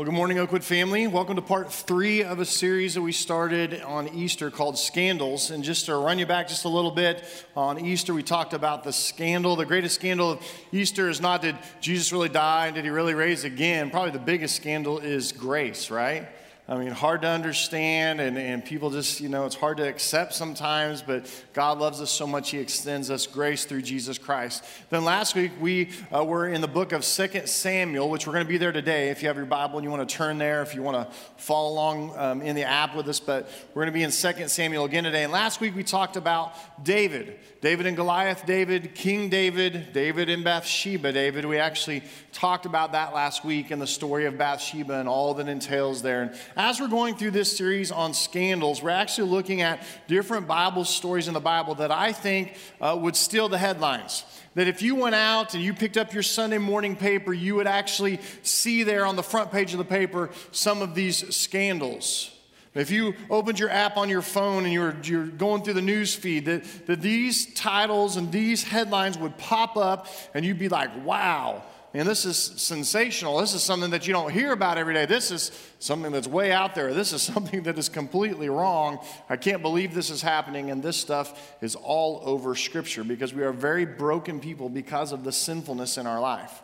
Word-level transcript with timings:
Well, 0.00 0.06
good 0.06 0.14
morning, 0.14 0.38
Oakwood 0.38 0.64
family. 0.64 1.06
Welcome 1.06 1.36
to 1.36 1.42
part 1.42 1.70
three 1.70 2.24
of 2.24 2.38
a 2.38 2.46
series 2.46 2.94
that 2.94 3.02
we 3.02 3.12
started 3.12 3.82
on 3.82 4.08
Easter 4.08 4.50
called 4.50 4.78
Scandals. 4.78 5.50
And 5.50 5.62
just 5.62 5.84
to 5.84 5.94
run 5.94 6.18
you 6.18 6.24
back 6.24 6.48
just 6.48 6.64
a 6.64 6.70
little 6.70 6.90
bit, 6.90 7.22
on 7.54 7.78
Easter 7.78 8.14
we 8.14 8.22
talked 8.22 8.54
about 8.54 8.82
the 8.82 8.94
scandal. 8.94 9.56
The 9.56 9.66
greatest 9.66 9.96
scandal 9.96 10.30
of 10.30 10.42
Easter 10.72 11.10
is 11.10 11.20
not 11.20 11.42
did 11.42 11.54
Jesus 11.82 12.14
really 12.14 12.30
die 12.30 12.68
and 12.68 12.76
did 12.76 12.84
he 12.84 12.90
really 12.90 13.12
raise 13.12 13.44
again? 13.44 13.90
Probably 13.90 14.10
the 14.10 14.18
biggest 14.18 14.56
scandal 14.56 15.00
is 15.00 15.32
grace, 15.32 15.90
right? 15.90 16.28
I 16.70 16.76
mean, 16.78 16.92
hard 16.92 17.22
to 17.22 17.28
understand, 17.28 18.20
and, 18.20 18.38
and 18.38 18.64
people 18.64 18.90
just, 18.90 19.20
you 19.20 19.28
know, 19.28 19.44
it's 19.44 19.56
hard 19.56 19.78
to 19.78 19.88
accept 19.88 20.34
sometimes, 20.34 21.02
but 21.02 21.28
God 21.52 21.78
loves 21.78 22.00
us 22.00 22.12
so 22.12 22.28
much, 22.28 22.50
He 22.50 22.58
extends 22.58 23.10
us 23.10 23.26
grace 23.26 23.64
through 23.64 23.82
Jesus 23.82 24.18
Christ. 24.18 24.64
Then 24.88 25.04
last 25.04 25.34
week, 25.34 25.50
we 25.60 25.90
uh, 26.14 26.24
were 26.24 26.46
in 26.46 26.60
the 26.60 26.68
book 26.68 26.92
of 26.92 27.04
Second 27.04 27.48
Samuel, 27.48 28.08
which 28.08 28.24
we're 28.24 28.34
going 28.34 28.44
to 28.44 28.48
be 28.48 28.56
there 28.56 28.70
today. 28.70 29.08
If 29.08 29.20
you 29.20 29.26
have 29.26 29.36
your 29.36 29.46
Bible 29.46 29.78
and 29.78 29.84
you 29.84 29.90
want 29.90 30.08
to 30.08 30.14
turn 30.14 30.38
there, 30.38 30.62
if 30.62 30.76
you 30.76 30.80
want 30.80 31.10
to 31.10 31.16
follow 31.38 31.72
along 31.72 32.16
um, 32.16 32.40
in 32.40 32.54
the 32.54 32.62
app 32.62 32.94
with 32.94 33.08
us, 33.08 33.18
but 33.18 33.50
we're 33.74 33.82
going 33.82 33.92
to 33.92 33.98
be 33.98 34.04
in 34.04 34.12
Second 34.12 34.48
Samuel 34.48 34.84
again 34.84 35.02
today. 35.02 35.24
And 35.24 35.32
last 35.32 35.60
week, 35.60 35.74
we 35.74 35.82
talked 35.82 36.16
about 36.16 36.54
David. 36.84 37.36
David 37.60 37.86
and 37.86 37.96
Goliath, 37.96 38.46
David, 38.46 38.94
King 38.94 39.28
David, 39.28 39.92
David 39.92 40.30
and 40.30 40.42
Bathsheba, 40.42 41.12
David. 41.12 41.44
We 41.44 41.58
actually 41.58 42.02
talked 42.32 42.64
about 42.64 42.92
that 42.92 43.12
last 43.12 43.44
week 43.44 43.70
and 43.70 43.82
the 43.82 43.86
story 43.86 44.24
of 44.24 44.38
Bathsheba 44.38 44.98
and 44.98 45.06
all 45.06 45.34
that 45.34 45.46
entails 45.46 46.00
there. 46.00 46.22
And 46.22 46.34
as 46.60 46.78
we're 46.78 46.88
going 46.88 47.16
through 47.16 47.30
this 47.30 47.56
series 47.56 47.90
on 47.90 48.12
scandals, 48.12 48.82
we're 48.82 48.90
actually 48.90 49.30
looking 49.30 49.62
at 49.62 49.82
different 50.08 50.46
Bible 50.46 50.84
stories 50.84 51.26
in 51.26 51.32
the 51.32 51.40
Bible 51.40 51.76
that 51.76 51.90
I 51.90 52.12
think 52.12 52.54
uh, 52.82 52.98
would 53.00 53.16
steal 53.16 53.48
the 53.48 53.56
headlines. 53.56 54.26
That 54.56 54.68
if 54.68 54.82
you 54.82 54.94
went 54.94 55.14
out 55.14 55.54
and 55.54 55.64
you 55.64 55.72
picked 55.72 55.96
up 55.96 56.12
your 56.12 56.22
Sunday 56.22 56.58
morning 56.58 56.96
paper, 56.96 57.32
you 57.32 57.54
would 57.54 57.66
actually 57.66 58.20
see 58.42 58.82
there 58.82 59.06
on 59.06 59.16
the 59.16 59.22
front 59.22 59.50
page 59.50 59.72
of 59.72 59.78
the 59.78 59.86
paper 59.86 60.28
some 60.52 60.82
of 60.82 60.94
these 60.94 61.34
scandals. 61.34 62.30
If 62.74 62.90
you 62.90 63.14
opened 63.30 63.58
your 63.58 63.70
app 63.70 63.96
on 63.96 64.10
your 64.10 64.20
phone 64.20 64.64
and 64.64 64.72
you're, 64.72 64.94
you're 65.02 65.28
going 65.28 65.62
through 65.62 65.74
the 65.74 65.82
news 65.82 66.14
feed, 66.14 66.44
that, 66.44 66.64
that 66.86 67.00
these 67.00 67.54
titles 67.54 68.16
and 68.16 68.30
these 68.30 68.62
headlines 68.64 69.16
would 69.16 69.38
pop 69.38 69.78
up 69.78 70.08
and 70.34 70.44
you'd 70.44 70.58
be 70.58 70.68
like, 70.68 70.90
wow, 71.06 71.62
and 71.92 72.08
this 72.08 72.24
is 72.24 72.36
sensational. 72.36 73.38
This 73.38 73.52
is 73.52 73.62
something 73.62 73.90
that 73.90 74.06
you 74.06 74.12
don't 74.12 74.30
hear 74.30 74.52
about 74.52 74.78
every 74.78 74.94
day. 74.94 75.06
This 75.06 75.32
is 75.32 75.50
something 75.80 76.12
that's 76.12 76.28
way 76.28 76.52
out 76.52 76.76
there. 76.76 76.94
This 76.94 77.12
is 77.12 77.22
something 77.34 77.64
that 77.64 77.78
is 77.78 77.88
completely 77.88 78.48
wrong. 78.48 79.04
I 79.28 79.36
can't 79.36 79.60
believe 79.60 79.92
this 79.92 80.10
is 80.10 80.22
happening. 80.22 80.70
And 80.70 80.82
this 80.82 80.96
stuff 80.96 81.56
is 81.60 81.74
all 81.74 82.22
over 82.24 82.54
Scripture 82.54 83.02
because 83.02 83.34
we 83.34 83.42
are 83.42 83.52
very 83.52 83.84
broken 83.84 84.38
people 84.38 84.68
because 84.68 85.10
of 85.10 85.24
the 85.24 85.32
sinfulness 85.32 85.98
in 85.98 86.06
our 86.06 86.20
life. 86.20 86.62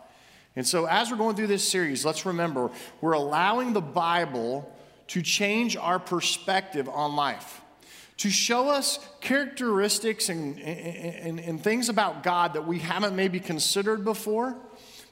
And 0.55 0.65
so, 0.65 0.85
as 0.85 1.11
we're 1.11 1.17
going 1.17 1.35
through 1.35 1.47
this 1.47 1.67
series, 1.69 2.03
let's 2.03 2.25
remember 2.25 2.71
we're 2.99 3.11
allowing 3.11 3.73
the 3.73 3.81
Bible 3.81 4.73
to 5.09 5.21
change 5.21 5.77
our 5.77 5.99
perspective 5.99 6.89
on 6.89 7.15
life, 7.15 7.61
to 8.17 8.29
show 8.29 8.69
us 8.69 8.99
characteristics 9.21 10.29
and, 10.29 10.59
and, 10.59 11.39
and, 11.39 11.63
things 11.63 11.89
about 11.89 12.23
God 12.23 12.53
that 12.53 12.65
we 12.65 12.79
haven't 12.79 13.15
maybe 13.15 13.39
considered 13.39 14.03
before, 14.03 14.57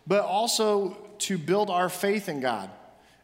but 0.07 0.23
also 0.23 0.97
to 1.19 1.37
build 1.37 1.69
our 1.69 1.89
faith 1.89 2.29
in 2.29 2.39
God 2.39 2.69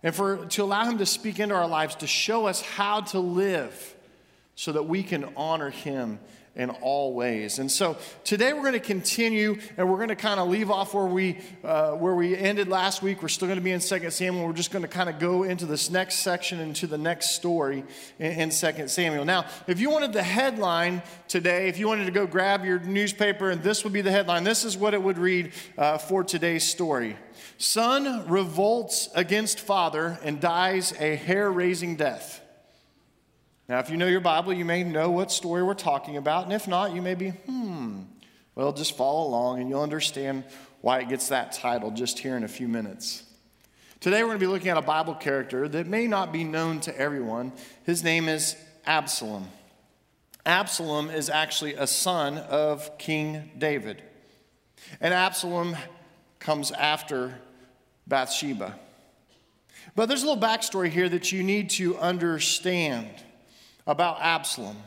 and 0.03 0.15
for, 0.15 0.45
to 0.45 0.63
allow 0.63 0.85
Him 0.85 0.97
to 0.97 1.05
speak 1.05 1.39
into 1.39 1.55
our 1.55 1.67
lives, 1.67 1.95
to 1.95 2.07
show 2.07 2.47
us 2.47 2.61
how 2.61 3.01
to 3.01 3.19
live 3.19 3.95
so 4.55 4.71
that 4.71 4.83
we 4.83 5.03
can 5.03 5.25
honor 5.35 5.69
Him 5.69 6.19
in 6.55 6.69
all 6.69 7.13
ways. 7.13 7.59
And 7.59 7.71
so 7.71 7.97
today 8.25 8.51
we're 8.51 8.61
going 8.61 8.73
to 8.73 8.79
continue 8.79 9.57
and 9.77 9.89
we're 9.89 9.97
going 9.97 10.09
to 10.09 10.17
kind 10.17 10.37
of 10.37 10.49
leave 10.49 10.69
off 10.69 10.93
where 10.93 11.05
we, 11.05 11.39
uh, 11.63 11.91
where 11.91 12.13
we 12.13 12.35
ended 12.35 12.67
last 12.67 13.01
week. 13.01 13.21
We're 13.21 13.29
still 13.29 13.47
going 13.47 13.59
to 13.59 13.63
be 13.63 13.71
in 13.71 13.79
2 13.79 14.09
Samuel. 14.11 14.45
We're 14.45 14.53
just 14.53 14.71
going 14.71 14.81
to 14.81 14.89
kind 14.89 15.09
of 15.09 15.17
go 15.17 15.43
into 15.43 15.65
this 15.65 15.89
next 15.89 16.15
section, 16.15 16.59
into 16.59 16.87
the 16.87 16.97
next 16.97 17.35
story 17.35 17.85
in, 18.19 18.31
in 18.31 18.49
2 18.49 18.89
Samuel. 18.89 19.23
Now, 19.23 19.45
if 19.65 19.79
you 19.79 19.89
wanted 19.89 20.11
the 20.11 20.23
headline 20.23 21.01
today, 21.29 21.69
if 21.69 21.79
you 21.79 21.87
wanted 21.87 22.05
to 22.05 22.11
go 22.11 22.27
grab 22.27 22.65
your 22.65 22.79
newspaper 22.79 23.49
and 23.49 23.63
this 23.63 23.85
would 23.85 23.93
be 23.93 24.01
the 24.01 24.11
headline, 24.11 24.43
this 24.43 24.65
is 24.65 24.75
what 24.75 24.93
it 24.93 25.01
would 25.01 25.17
read 25.17 25.53
uh, 25.77 25.99
for 25.99 26.21
today's 26.21 26.69
story. 26.69 27.15
Son 27.59 28.27
revolts 28.27 29.07
against 29.15 29.59
father 29.59 30.19
and 30.21 30.41
dies 30.41 30.93
a 30.99 31.15
hair 31.15 31.49
raising 31.49 31.95
death. 31.95 32.40
Now, 33.71 33.79
if 33.79 33.89
you 33.89 33.95
know 33.95 34.07
your 34.07 34.19
Bible, 34.19 34.51
you 34.51 34.65
may 34.65 34.83
know 34.83 35.11
what 35.11 35.31
story 35.31 35.63
we're 35.63 35.75
talking 35.75 36.17
about. 36.17 36.43
And 36.43 36.51
if 36.51 36.67
not, 36.67 36.93
you 36.93 37.01
may 37.01 37.15
be, 37.15 37.29
hmm, 37.29 38.01
well, 38.53 38.73
just 38.73 38.97
follow 38.97 39.25
along 39.25 39.61
and 39.61 39.69
you'll 39.69 39.81
understand 39.81 40.43
why 40.81 40.99
it 40.99 41.07
gets 41.07 41.29
that 41.29 41.53
title 41.53 41.89
just 41.89 42.19
here 42.19 42.35
in 42.35 42.43
a 42.43 42.49
few 42.49 42.67
minutes. 42.67 43.23
Today, 44.01 44.23
we're 44.23 44.27
going 44.27 44.39
to 44.39 44.45
be 44.45 44.51
looking 44.51 44.67
at 44.67 44.75
a 44.75 44.81
Bible 44.81 45.15
character 45.15 45.69
that 45.69 45.87
may 45.87 46.05
not 46.05 46.33
be 46.33 46.43
known 46.43 46.81
to 46.81 46.99
everyone. 46.99 47.53
His 47.85 48.03
name 48.03 48.27
is 48.27 48.57
Absalom. 48.85 49.47
Absalom 50.45 51.09
is 51.09 51.29
actually 51.29 51.75
a 51.75 51.87
son 51.87 52.39
of 52.39 52.97
King 52.97 53.51
David. 53.57 54.03
And 54.99 55.13
Absalom 55.13 55.77
comes 56.39 56.71
after 56.71 57.39
Bathsheba. 58.05 58.77
But 59.95 60.07
there's 60.07 60.23
a 60.23 60.27
little 60.27 60.43
backstory 60.43 60.89
here 60.89 61.07
that 61.07 61.31
you 61.31 61.41
need 61.41 61.69
to 61.69 61.97
understand 61.99 63.07
about 63.85 64.21
Absalom. 64.21 64.77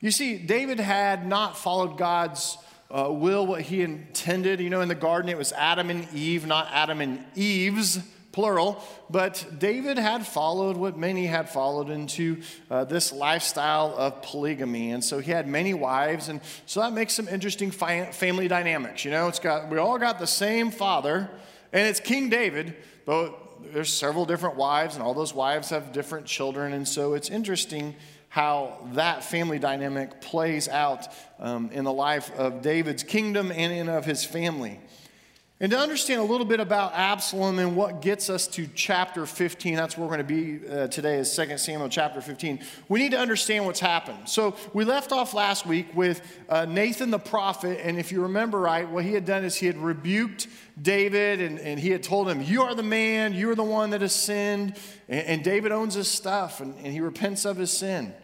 You 0.00 0.10
see, 0.10 0.38
David 0.38 0.78
had 0.78 1.26
not 1.26 1.58
followed 1.58 1.98
God's 1.98 2.56
uh, 2.90 3.08
will, 3.10 3.46
what 3.46 3.62
he 3.62 3.82
intended. 3.82 4.60
You 4.60 4.70
know, 4.70 4.80
in 4.80 4.88
the 4.88 4.94
garden, 4.94 5.28
it 5.28 5.36
was 5.36 5.52
Adam 5.52 5.90
and 5.90 6.06
Eve, 6.14 6.46
not 6.46 6.68
Adam 6.70 7.00
and 7.00 7.24
Eve's, 7.34 8.00
plural. 8.30 8.82
But 9.10 9.44
David 9.58 9.98
had 9.98 10.24
followed 10.24 10.76
what 10.76 10.96
many 10.96 11.26
had 11.26 11.50
followed 11.50 11.90
into 11.90 12.40
uh, 12.70 12.84
this 12.84 13.12
lifestyle 13.12 13.94
of 13.96 14.22
polygamy. 14.22 14.92
And 14.92 15.02
so 15.02 15.18
he 15.18 15.32
had 15.32 15.48
many 15.48 15.74
wives. 15.74 16.28
And 16.28 16.40
so 16.64 16.80
that 16.80 16.92
makes 16.92 17.14
some 17.14 17.26
interesting 17.26 17.72
fi- 17.72 18.12
family 18.12 18.46
dynamics. 18.46 19.04
You 19.04 19.10
know, 19.10 19.26
it's 19.26 19.40
got, 19.40 19.68
we 19.68 19.78
all 19.78 19.98
got 19.98 20.20
the 20.20 20.26
same 20.26 20.70
father, 20.70 21.28
and 21.72 21.86
it's 21.88 21.98
King 21.98 22.28
David, 22.28 22.76
but 23.04 23.47
there's 23.72 23.92
several 23.92 24.24
different 24.24 24.56
wives, 24.56 24.94
and 24.94 25.02
all 25.02 25.14
those 25.14 25.34
wives 25.34 25.70
have 25.70 25.92
different 25.92 26.26
children. 26.26 26.72
And 26.72 26.86
so 26.86 27.14
it's 27.14 27.30
interesting 27.30 27.94
how 28.28 28.78
that 28.92 29.24
family 29.24 29.58
dynamic 29.58 30.20
plays 30.20 30.68
out 30.68 31.08
um, 31.38 31.70
in 31.72 31.84
the 31.84 31.92
life 31.92 32.30
of 32.36 32.62
David's 32.62 33.02
kingdom 33.02 33.50
and 33.50 33.72
in 33.72 33.88
of 33.88 34.04
his 34.04 34.24
family. 34.24 34.78
And 35.60 35.72
to 35.72 35.78
understand 35.78 36.20
a 36.20 36.24
little 36.24 36.46
bit 36.46 36.60
about 36.60 36.94
Absalom 36.94 37.58
and 37.58 37.74
what 37.74 38.00
gets 38.00 38.30
us 38.30 38.46
to 38.48 38.68
chapter 38.76 39.26
15, 39.26 39.74
that's 39.74 39.98
where 39.98 40.06
we're 40.06 40.16
going 40.16 40.26
to 40.28 40.60
be 40.60 40.68
uh, 40.68 40.86
today, 40.86 41.16
is 41.16 41.34
2 41.34 41.58
Samuel 41.58 41.88
chapter 41.88 42.20
15. 42.20 42.60
We 42.88 43.00
need 43.00 43.10
to 43.10 43.18
understand 43.18 43.66
what's 43.66 43.80
happened. 43.80 44.28
So 44.28 44.54
we 44.72 44.84
left 44.84 45.10
off 45.10 45.34
last 45.34 45.66
week 45.66 45.88
with 45.96 46.22
uh, 46.48 46.64
Nathan 46.66 47.10
the 47.10 47.18
prophet, 47.18 47.80
and 47.82 47.98
if 47.98 48.12
you 48.12 48.22
remember 48.22 48.60
right, 48.60 48.88
what 48.88 49.04
he 49.04 49.12
had 49.12 49.24
done 49.24 49.42
is 49.42 49.56
he 49.56 49.66
had 49.66 49.76
rebuked 49.76 50.46
David 50.80 51.40
and, 51.40 51.58
and 51.58 51.80
he 51.80 51.90
had 51.90 52.04
told 52.04 52.28
him, 52.28 52.40
You 52.40 52.62
are 52.62 52.76
the 52.76 52.84
man, 52.84 53.32
you 53.32 53.50
are 53.50 53.56
the 53.56 53.64
one 53.64 53.90
that 53.90 54.00
has 54.00 54.14
sinned. 54.14 54.76
And, 55.08 55.26
and 55.26 55.44
David 55.44 55.72
owns 55.72 55.94
his 55.94 56.06
stuff 56.06 56.60
and, 56.60 56.76
and 56.76 56.92
he 56.92 57.00
repents 57.00 57.44
of 57.44 57.56
his 57.56 57.72
sin. 57.72 58.14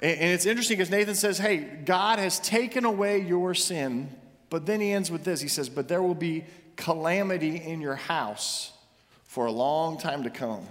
And, 0.00 0.18
and 0.18 0.30
it's 0.32 0.46
interesting 0.46 0.78
because 0.78 0.90
Nathan 0.90 1.14
says, 1.14 1.36
Hey, 1.36 1.58
God 1.58 2.18
has 2.18 2.40
taken 2.40 2.86
away 2.86 3.20
your 3.20 3.52
sin 3.52 4.08
but 4.54 4.66
then 4.66 4.80
he 4.80 4.92
ends 4.92 5.10
with 5.10 5.24
this 5.24 5.40
he 5.40 5.48
says, 5.48 5.68
But 5.68 5.88
there 5.88 6.00
will 6.00 6.14
be 6.14 6.44
calamity 6.76 7.56
in 7.56 7.80
your 7.80 7.96
house 7.96 8.72
for 9.24 9.46
a 9.46 9.52
long 9.52 9.98
time 9.98 10.22
to 10.24 10.30
come. 10.30 10.66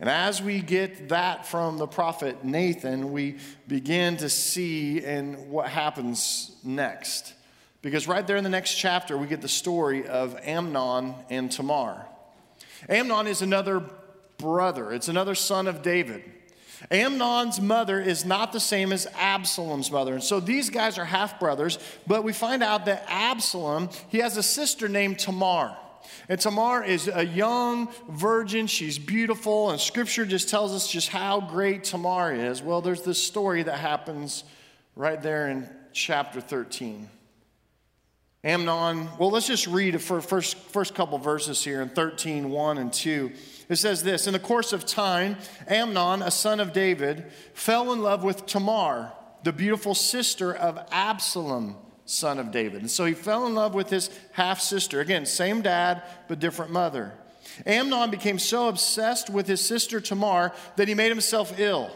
And 0.00 0.10
as 0.10 0.42
we 0.42 0.60
get 0.60 1.10
that 1.10 1.46
from 1.46 1.78
the 1.78 1.86
prophet 1.86 2.44
Nathan, 2.44 3.12
we 3.12 3.38
begin 3.68 4.16
to 4.16 4.28
see 4.28 5.04
and 5.04 5.48
what 5.48 5.68
happens 5.68 6.50
next. 6.64 7.34
Because 7.82 8.08
right 8.08 8.26
there 8.26 8.36
in 8.36 8.42
the 8.42 8.50
next 8.50 8.74
chapter, 8.74 9.16
we 9.16 9.28
get 9.28 9.42
the 9.42 9.48
story 9.48 10.08
of 10.08 10.36
Amnon 10.42 11.14
and 11.30 11.52
Tamar. 11.52 12.06
Amnon 12.88 13.28
is 13.28 13.42
another 13.42 13.82
brother, 14.38 14.92
it's 14.92 15.08
another 15.08 15.36
son 15.36 15.68
of 15.68 15.82
David. 15.82 16.24
Amnon's 16.90 17.60
mother 17.60 18.00
is 18.00 18.24
not 18.24 18.52
the 18.52 18.60
same 18.60 18.92
as 18.92 19.06
Absalom's 19.16 19.90
mother. 19.90 20.14
And 20.14 20.22
so 20.22 20.40
these 20.40 20.70
guys 20.70 20.98
are 20.98 21.04
half 21.04 21.38
brothers, 21.38 21.78
but 22.06 22.24
we 22.24 22.32
find 22.32 22.62
out 22.62 22.86
that 22.86 23.04
Absalom, 23.08 23.88
he 24.08 24.18
has 24.18 24.36
a 24.36 24.42
sister 24.42 24.88
named 24.88 25.18
Tamar. 25.18 25.76
And 26.28 26.40
Tamar 26.40 26.84
is 26.84 27.08
a 27.08 27.24
young 27.24 27.88
virgin. 28.08 28.66
She's 28.66 28.98
beautiful, 28.98 29.70
and 29.70 29.80
scripture 29.80 30.26
just 30.26 30.48
tells 30.48 30.72
us 30.72 30.90
just 30.90 31.08
how 31.08 31.40
great 31.40 31.84
Tamar 31.84 32.32
is. 32.32 32.62
Well, 32.62 32.80
there's 32.80 33.02
this 33.02 33.22
story 33.22 33.62
that 33.62 33.78
happens 33.78 34.44
right 34.96 35.20
there 35.20 35.48
in 35.48 35.68
chapter 35.92 36.40
13. 36.40 37.08
Amnon, 38.44 39.08
well, 39.18 39.30
let's 39.30 39.46
just 39.46 39.68
read 39.68 40.00
for 40.02 40.20
first, 40.20 40.56
first 40.56 40.96
couple 40.96 41.16
verses 41.18 41.62
here 41.62 41.80
in 41.80 41.88
13, 41.88 42.50
1 42.50 42.78
and 42.78 42.92
2. 42.92 43.30
It 43.72 43.76
says 43.76 44.02
this 44.02 44.26
In 44.26 44.34
the 44.34 44.38
course 44.38 44.74
of 44.74 44.84
time, 44.84 45.36
Amnon, 45.66 46.20
a 46.20 46.30
son 46.30 46.60
of 46.60 46.74
David, 46.74 47.24
fell 47.54 47.92
in 47.92 48.02
love 48.02 48.22
with 48.22 48.44
Tamar, 48.44 49.12
the 49.44 49.52
beautiful 49.52 49.94
sister 49.94 50.54
of 50.54 50.78
Absalom, 50.92 51.76
son 52.04 52.38
of 52.38 52.50
David. 52.50 52.82
And 52.82 52.90
so 52.90 53.06
he 53.06 53.14
fell 53.14 53.46
in 53.46 53.54
love 53.54 53.74
with 53.74 53.88
his 53.88 54.10
half 54.32 54.60
sister. 54.60 55.00
Again, 55.00 55.24
same 55.24 55.62
dad, 55.62 56.02
but 56.28 56.38
different 56.38 56.70
mother. 56.70 57.14
Amnon 57.64 58.10
became 58.10 58.38
so 58.38 58.68
obsessed 58.68 59.30
with 59.30 59.46
his 59.46 59.64
sister 59.64 60.00
Tamar 60.00 60.52
that 60.76 60.86
he 60.88 60.94
made 60.94 61.08
himself 61.08 61.58
ill. 61.58 61.90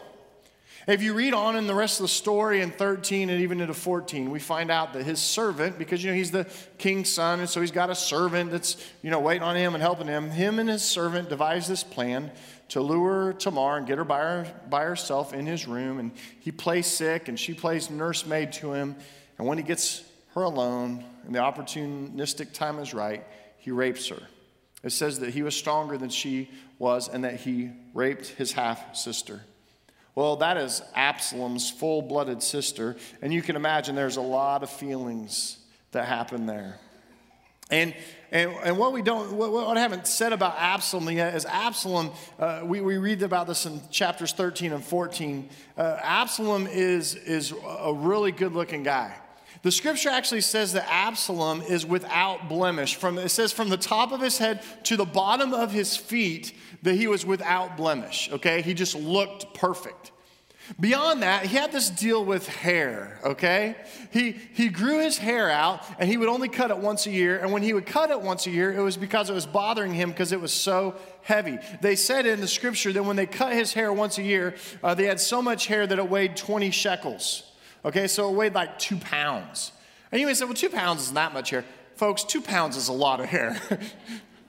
If 0.87 1.03
you 1.03 1.13
read 1.13 1.33
on 1.33 1.57
in 1.57 1.67
the 1.67 1.75
rest 1.75 1.99
of 1.99 2.05
the 2.05 2.07
story 2.07 2.61
in 2.61 2.71
13 2.71 3.29
and 3.29 3.41
even 3.41 3.59
into 3.59 3.73
14, 3.73 4.31
we 4.31 4.39
find 4.39 4.71
out 4.71 4.93
that 4.93 5.03
his 5.03 5.19
servant, 5.19 5.77
because 5.77 6.01
you 6.01 6.09
know 6.09 6.15
he's 6.15 6.31
the 6.31 6.47
king's 6.77 7.11
son, 7.11 7.41
and 7.41 7.49
so 7.49 7.59
he's 7.59 7.71
got 7.71 7.89
a 7.89 7.95
servant 7.95 8.51
that's 8.51 8.77
you 9.01 9.11
know 9.11 9.19
waiting 9.19 9.43
on 9.43 9.57
him 9.57 9.75
and 9.75 9.81
helping 9.81 10.07
him. 10.07 10.29
Him 10.29 10.59
and 10.59 10.69
his 10.69 10.83
servant 10.83 11.27
devise 11.27 11.67
this 11.67 11.83
plan 11.83 12.31
to 12.69 12.79
lure 12.79 13.33
Tamar 13.33 13.75
and 13.75 13.85
get 13.85 13.97
her 13.97 14.05
by, 14.05 14.19
her 14.19 14.53
by 14.69 14.85
herself 14.85 15.33
in 15.33 15.45
his 15.45 15.67
room. 15.67 15.99
And 15.99 16.11
he 16.39 16.53
plays 16.53 16.87
sick, 16.87 17.27
and 17.27 17.37
she 17.37 17.53
plays 17.53 17.89
nursemaid 17.89 18.53
to 18.53 18.71
him. 18.71 18.95
And 19.37 19.45
when 19.45 19.57
he 19.57 19.65
gets 19.65 20.05
her 20.35 20.43
alone, 20.43 21.03
and 21.25 21.35
the 21.35 21.39
opportunistic 21.39 22.53
time 22.53 22.79
is 22.79 22.93
right, 22.93 23.25
he 23.57 23.71
rapes 23.71 24.07
her. 24.07 24.21
It 24.83 24.93
says 24.93 25.19
that 25.19 25.31
he 25.31 25.43
was 25.43 25.53
stronger 25.53 25.97
than 25.97 26.09
she 26.09 26.49
was, 26.79 27.09
and 27.09 27.25
that 27.25 27.41
he 27.41 27.71
raped 27.93 28.27
his 28.27 28.53
half 28.53 28.95
sister. 28.95 29.41
Well, 30.17 30.37
that 30.37 30.57
is 30.57 30.81
Absalom's 30.95 31.69
full 31.69 32.01
blooded 32.01 32.41
sister. 32.41 32.95
And 33.21 33.31
you 33.31 33.43
can 33.43 33.55
imagine 33.55 33.93
there's 33.93 34.17
a 34.17 34.21
lot 34.21 34.63
of 34.63 34.69
feelings 34.71 35.59
that 35.91 36.07
happen 36.07 36.47
there. 36.47 36.79
And, 37.69 37.93
and, 38.31 38.49
and 38.63 38.79
what 38.79 38.93
we 38.93 39.03
don't, 39.03 39.33
what, 39.33 39.51
what 39.51 39.77
I 39.77 39.79
haven't 39.79 40.07
said 40.07 40.33
about 40.33 40.55
Absalom 40.57 41.07
yet 41.11 41.35
is 41.35 41.45
Absalom, 41.45 42.09
uh, 42.39 42.63
we, 42.65 42.81
we 42.81 42.97
read 42.97 43.21
about 43.21 43.45
this 43.45 43.67
in 43.67 43.79
chapters 43.91 44.31
13 44.31 44.73
and 44.73 44.83
14. 44.83 45.49
Uh, 45.77 45.99
Absalom 46.01 46.65
is, 46.65 47.13
is 47.13 47.53
a 47.63 47.93
really 47.93 48.31
good 48.31 48.53
looking 48.53 48.81
guy. 48.81 49.15
The 49.63 49.71
scripture 49.71 50.09
actually 50.09 50.41
says 50.41 50.73
that 50.73 50.87
Absalom 50.89 51.61
is 51.61 51.85
without 51.85 52.49
blemish. 52.49 52.95
From, 52.95 53.17
it 53.17 53.29
says 53.29 53.51
from 53.51 53.69
the 53.69 53.77
top 53.77 54.11
of 54.11 54.21
his 54.21 54.37
head 54.37 54.61
to 54.83 54.97
the 54.97 55.05
bottom 55.05 55.53
of 55.53 55.71
his 55.71 55.97
feet 55.97 56.53
that 56.83 56.95
he 56.95 57.07
was 57.07 57.25
without 57.25 57.77
blemish, 57.77 58.29
okay? 58.31 58.61
He 58.61 58.73
just 58.73 58.95
looked 58.95 59.53
perfect. 59.53 60.11
Beyond 60.79 61.23
that, 61.23 61.45
he 61.45 61.55
had 61.55 61.71
this 61.71 61.89
deal 61.89 62.25
with 62.25 62.45
hair, 62.47 63.19
okay? 63.23 63.75
He, 64.11 64.31
he 64.31 64.67
grew 64.67 64.99
his 64.99 65.17
hair 65.17 65.49
out 65.49 65.81
and 65.97 66.09
he 66.09 66.17
would 66.17 66.27
only 66.27 66.49
cut 66.49 66.71
it 66.71 66.77
once 66.77 67.07
a 67.07 67.11
year. 67.11 67.39
And 67.39 67.53
when 67.53 67.63
he 67.63 67.73
would 67.73 67.85
cut 67.85 68.11
it 68.11 68.21
once 68.21 68.47
a 68.47 68.51
year, 68.51 68.73
it 68.73 68.81
was 68.81 68.97
because 68.97 69.29
it 69.29 69.33
was 69.33 69.45
bothering 69.45 69.93
him 69.93 70.09
because 70.09 70.33
it 70.33 70.41
was 70.41 70.51
so 70.51 70.95
heavy. 71.21 71.57
They 71.81 71.95
said 71.95 72.25
in 72.25 72.41
the 72.41 72.47
scripture 72.47 72.91
that 72.91 73.03
when 73.03 73.15
they 73.15 73.25
cut 73.25 73.53
his 73.53 73.73
hair 73.73 73.93
once 73.93 74.17
a 74.17 74.23
year, 74.23 74.55
uh, 74.83 74.93
they 74.93 75.05
had 75.05 75.21
so 75.21 75.41
much 75.41 75.67
hair 75.67 75.87
that 75.87 75.97
it 75.97 76.09
weighed 76.09 76.35
20 76.35 76.71
shekels, 76.71 77.46
okay? 77.87 78.07
So 78.07 78.29
it 78.29 78.35
weighed 78.35 78.53
like 78.53 78.79
two 78.79 78.97
pounds. 78.97 79.71
And 80.11 80.21
you 80.21 80.27
may 80.27 80.33
say, 80.33 80.45
well, 80.45 80.53
two 80.53 80.69
pounds 80.69 81.03
isn't 81.03 81.15
that 81.15 81.33
much 81.33 81.49
hair. 81.49 81.65
Folks, 81.95 82.23
two 82.23 82.41
pounds 82.41 82.77
is 82.77 82.87
a 82.87 82.93
lot 82.93 83.19
of 83.19 83.25
hair. 83.25 83.59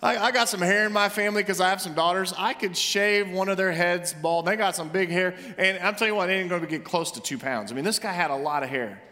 I, 0.02 0.16
I, 0.16 0.30
got 0.30 0.48
some 0.48 0.60
hair 0.60 0.86
in 0.86 0.92
my 0.92 1.08
family 1.08 1.42
because 1.42 1.60
I 1.60 1.70
have 1.70 1.80
some 1.80 1.94
daughters. 1.94 2.32
I 2.36 2.52
could 2.52 2.76
shave 2.76 3.30
one 3.30 3.48
of 3.48 3.56
their 3.56 3.72
heads 3.72 4.14
bald. 4.14 4.46
They 4.46 4.54
got 4.54 4.76
some 4.76 4.90
big 4.90 5.08
hair. 5.10 5.34
And 5.56 5.78
I'm 5.78 5.96
telling 5.96 6.12
you 6.12 6.16
what, 6.16 6.26
they 6.26 6.38
ain't 6.38 6.48
going 6.48 6.60
to 6.60 6.68
get 6.68 6.84
close 6.84 7.10
to 7.12 7.20
two 7.20 7.38
pounds. 7.38 7.72
I 7.72 7.74
mean, 7.74 7.84
this 7.84 7.98
guy 7.98 8.12
had 8.12 8.30
a 8.30 8.36
lot 8.36 8.62
of 8.62 8.68
hair. 8.68 9.02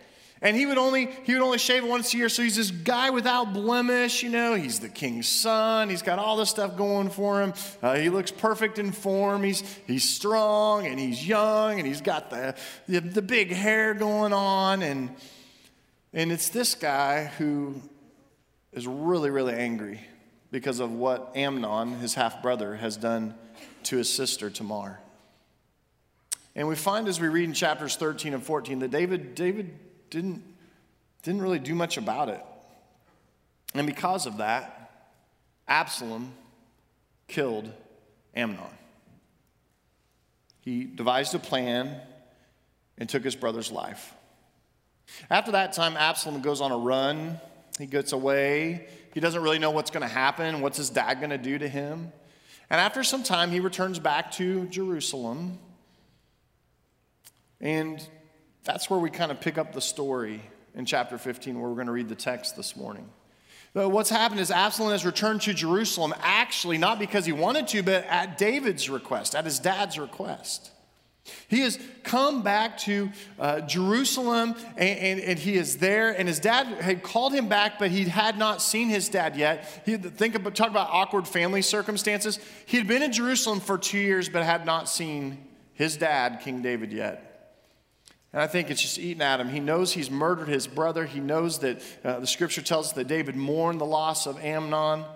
And 0.47 0.57
he 0.57 0.65
would 0.65 0.79
only 0.79 1.09
he 1.25 1.35
would 1.35 1.43
only 1.43 1.59
shave 1.59 1.85
once 1.85 2.15
a 2.15 2.17
year. 2.17 2.29
So 2.29 2.41
he's 2.41 2.55
this 2.55 2.71
guy 2.71 3.11
without 3.11 3.53
blemish, 3.53 4.23
you 4.23 4.31
know. 4.31 4.55
He's 4.55 4.79
the 4.79 4.89
king's 4.89 5.27
son. 5.27 5.91
He's 5.91 6.03
got 6.03 6.21
all 6.21 6.37
this 6.37 6.51
stuff 6.51 6.77
going 6.77 7.11
for 7.11 7.43
him. 7.43 7.53
Uh, 7.83 7.97
he 7.97 8.11
looks 8.11 8.31
perfect 8.31 8.79
in 8.79 8.93
form. 8.93 9.43
He's 9.43 9.63
he's 9.89 10.09
strong 10.09 10.87
and 10.87 11.01
he's 11.01 11.27
young 11.27 11.81
and 11.81 11.87
he's 11.87 12.01
got 12.01 12.31
the, 12.31 12.55
the 12.87 13.01
the 13.01 13.23
big 13.23 13.51
hair 13.51 13.93
going 13.93 14.33
on. 14.33 14.83
And 14.83 15.17
and 16.13 16.31
it's 16.31 16.51
this 16.51 16.77
guy 16.77 17.25
who 17.25 17.83
is 18.73 18.87
really 18.87 19.31
really 19.31 19.55
angry 19.55 20.01
because 20.53 20.79
of 20.79 20.93
what 20.93 21.33
Amnon, 21.35 21.95
his 21.95 22.15
half 22.15 22.41
brother, 22.41 22.77
has 22.77 22.97
done 22.97 23.35
to 23.83 23.97
his 23.97 24.15
sister 24.15 24.49
Tamar. 24.49 25.01
And 26.55 26.69
we 26.69 26.77
find 26.77 27.09
as 27.09 27.21
we 27.21 27.27
read 27.27 27.47
in 27.47 27.53
chapters 27.53 27.97
13 27.97 28.33
and 28.33 28.45
14 28.45 28.79
that 28.79 28.93
David, 28.93 29.35
David 29.35 29.77
didn't, 30.11 30.43
didn't 31.23 31.43
really 31.43 31.59
do 31.59 31.75
much 31.75 31.97
about 31.97 32.29
it. 32.29 32.43
And 33.75 33.87
because 33.87 34.27
of 34.27 34.39
that, 34.39 34.91
Absalom 35.69 36.33
killed 37.29 37.71
Amnon. 38.35 38.61
He 40.61 40.85
devised 40.85 41.35
a 41.35 41.39
plan 41.39 42.01
and 42.99 43.09
took 43.09 43.25
his 43.25 43.37
brother's 43.37 43.71
life. 43.71 44.15
After 45.31 45.53
that 45.53 45.73
time, 45.73 45.97
Absalom 45.97 46.43
goes 46.43 46.61
on 46.61 46.73
a 46.73 46.79
run. 46.79 47.41
He 47.79 47.87
gets 47.87 48.13
away 48.13 48.87
he 49.17 49.21
doesn't 49.21 49.43
really 49.43 49.59
know 49.59 49.71
what's 49.71 49.91
going 49.91 50.07
to 50.07 50.15
happen, 50.15 50.61
what's 50.61 50.77
his 50.77 50.91
dad 50.91 51.21
going 51.21 51.31
to 51.31 51.39
do 51.39 51.57
to 51.57 51.67
him. 51.67 52.13
And 52.69 52.79
after 52.79 53.03
some 53.03 53.23
time, 53.23 53.51
he 53.51 53.61
returns 53.61 53.99
back 53.99 54.31
to 54.33 54.67
Jerusalem. 54.67 55.59
And 57.59 58.07
that's 58.67 58.91
where 58.91 59.01
we 59.01 59.09
kind 59.09 59.31
of 59.31 59.41
pick 59.41 59.57
up 59.57 59.73
the 59.73 59.81
story 59.81 60.43
in 60.75 60.85
chapter 60.85 61.17
15, 61.17 61.59
where 61.59 61.69
we're 61.69 61.75
going 61.75 61.87
to 61.87 61.93
read 61.93 62.09
the 62.09 62.15
text 62.15 62.57
this 62.57 62.77
morning. 62.77 63.09
But 63.73 63.91
what's 63.91 64.11
happened 64.11 64.41
is 64.41 64.51
Absalom 64.51 64.91
has 64.91 65.05
returned 65.05 65.43
to 65.43 65.55
Jerusalem, 65.55 66.15
actually, 66.21 66.79
not 66.79 66.99
because 66.99 67.27
he 67.27 67.33
wanted 67.33 67.69
to, 67.69 67.83
but 67.83 68.05
at 68.05 68.39
David's 68.39 68.89
request, 68.91 69.35
at 69.35 69.45
his 69.45 69.59
dad's 69.59 69.99
request. 69.99 70.71
He 71.49 71.61
has 71.61 71.79
come 72.03 72.43
back 72.43 72.79
to 72.79 73.11
uh, 73.39 73.61
Jerusalem 73.63 74.55
and, 74.77 74.99
and, 74.99 75.21
and, 75.21 75.39
he 75.39 75.57
is 75.57 75.79
there. 75.79 76.17
And 76.17 76.29
his 76.29 76.39
dad 76.39 76.67
had 76.67 77.03
called 77.03 77.33
him 77.33 77.49
back, 77.49 77.79
but 77.79 77.91
he 77.91 78.05
had 78.05 78.39
not 78.39 78.63
seen 78.63 78.89
his 78.89 79.09
dad 79.09 79.37
yet. 79.37 79.83
He 79.85 79.97
think 79.97 80.37
about 80.37 80.55
talk 80.55 80.71
about 80.71 80.89
awkward 80.91 81.27
family 81.27 81.63
circumstances. 81.63 82.39
He 82.67 82.77
had 82.77 82.87
been 82.87 83.03
in 83.03 83.13
Jerusalem 83.13 83.61
for 83.61 83.77
two 83.77 83.99
years, 83.99 84.29
but 84.29 84.45
had 84.45 84.65
not 84.65 84.89
seen 84.89 85.39
his 85.75 85.97
dad, 85.97 86.41
King 86.43 86.63
David, 86.63 86.93
yet. 86.93 87.26
And 88.37 88.43
I 88.43 88.49
think 88.49 88.71
it's 88.71 88.83
just 88.83 88.99
eating 88.99 89.23
at 89.23 89.41
him. 89.41 89.49
He 89.49 89.61
knows 89.61 89.95
he's 89.95 90.11
murdered 90.11 90.49
his 90.49 90.67
brother. 90.67 91.07
He 91.07 91.21
knows 91.21 91.61
that 91.61 91.81
uh, 92.05 92.21
the 92.21 92.27
scripture 92.27 92.61
tells 92.61 92.89
us 92.89 92.93
that 92.93 93.09
David 93.09 93.35
mourned 93.35 93.81
the 93.81 93.87
loss 93.87 94.27
of 94.27 94.39
Amnon. 94.45 95.07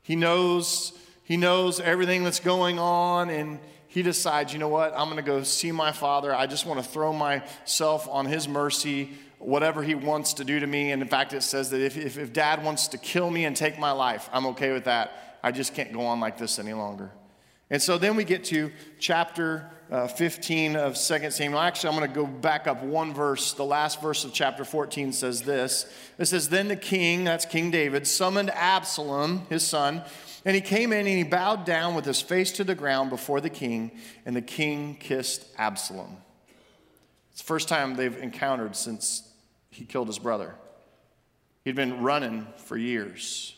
He 0.00 0.16
knows 0.16 0.94
he 1.24 1.36
knows 1.36 1.78
everything 1.78 2.24
that's 2.24 2.40
going 2.40 2.78
on 2.78 3.28
and 3.28 3.58
he 3.88 4.00
decides, 4.00 4.54
you 4.54 4.58
know 4.58 4.68
what, 4.68 4.94
I'm 4.96 5.10
going 5.10 5.16
to 5.16 5.22
go 5.22 5.42
see 5.42 5.72
my 5.72 5.92
father. 5.92 6.34
I 6.34 6.46
just 6.46 6.64
want 6.64 6.82
to 6.82 6.88
throw 6.88 7.12
myself 7.12 8.08
on 8.08 8.24
his 8.24 8.48
mercy, 8.48 9.10
whatever 9.38 9.82
he 9.82 9.94
wants 9.94 10.32
to 10.34 10.44
do 10.44 10.58
to 10.58 10.66
me. 10.66 10.90
And 10.90 11.02
in 11.02 11.08
fact, 11.08 11.34
it 11.34 11.42
says 11.42 11.68
that 11.68 11.82
if, 11.82 11.98
if, 11.98 12.16
if 12.16 12.32
dad 12.32 12.64
wants 12.64 12.88
to 12.88 12.96
kill 12.96 13.28
me 13.28 13.44
and 13.44 13.54
take 13.54 13.78
my 13.78 13.92
life, 13.92 14.30
I'm 14.32 14.46
okay 14.46 14.72
with 14.72 14.84
that. 14.84 15.38
I 15.42 15.52
just 15.52 15.74
can't 15.74 15.92
go 15.92 16.00
on 16.00 16.18
like 16.18 16.38
this 16.38 16.58
any 16.58 16.72
longer. 16.72 17.10
And 17.68 17.82
so 17.82 17.98
then 17.98 18.16
we 18.16 18.24
get 18.24 18.44
to 18.44 18.72
chapter 18.98 19.70
uh, 19.90 20.06
15 20.06 20.76
of 20.76 20.94
2 20.94 21.30
Samuel. 21.30 21.60
Actually, 21.60 21.90
I'm 21.90 21.98
going 21.98 22.08
to 22.10 22.14
go 22.14 22.26
back 22.26 22.66
up 22.66 22.82
one 22.82 23.14
verse. 23.14 23.52
The 23.54 23.64
last 23.64 24.00
verse 24.02 24.24
of 24.24 24.32
chapter 24.32 24.64
14 24.64 25.12
says 25.12 25.42
this 25.42 25.86
It 26.18 26.26
says, 26.26 26.48
Then 26.48 26.68
the 26.68 26.76
king, 26.76 27.24
that's 27.24 27.44
King 27.44 27.70
David, 27.70 28.06
summoned 28.06 28.50
Absalom, 28.50 29.46
his 29.48 29.66
son 29.66 30.02
and 30.44 30.54
he 30.54 30.60
came 30.60 30.92
in 30.92 31.00
and 31.00 31.08
he 31.08 31.24
bowed 31.24 31.64
down 31.64 31.94
with 31.94 32.04
his 32.04 32.20
face 32.20 32.52
to 32.52 32.64
the 32.64 32.74
ground 32.74 33.10
before 33.10 33.40
the 33.40 33.50
king, 33.50 33.90
and 34.24 34.34
the 34.34 34.42
king 34.42 34.96
kissed 34.98 35.44
Absalom. 35.58 36.16
It's 37.32 37.42
the 37.42 37.46
first 37.46 37.68
time 37.68 37.96
they've 37.96 38.16
encountered 38.16 38.76
since 38.76 39.28
he 39.70 39.84
killed 39.84 40.06
his 40.06 40.18
brother. 40.18 40.54
He'd 41.64 41.74
been 41.74 42.02
running 42.02 42.46
for 42.56 42.76
years. 42.76 43.54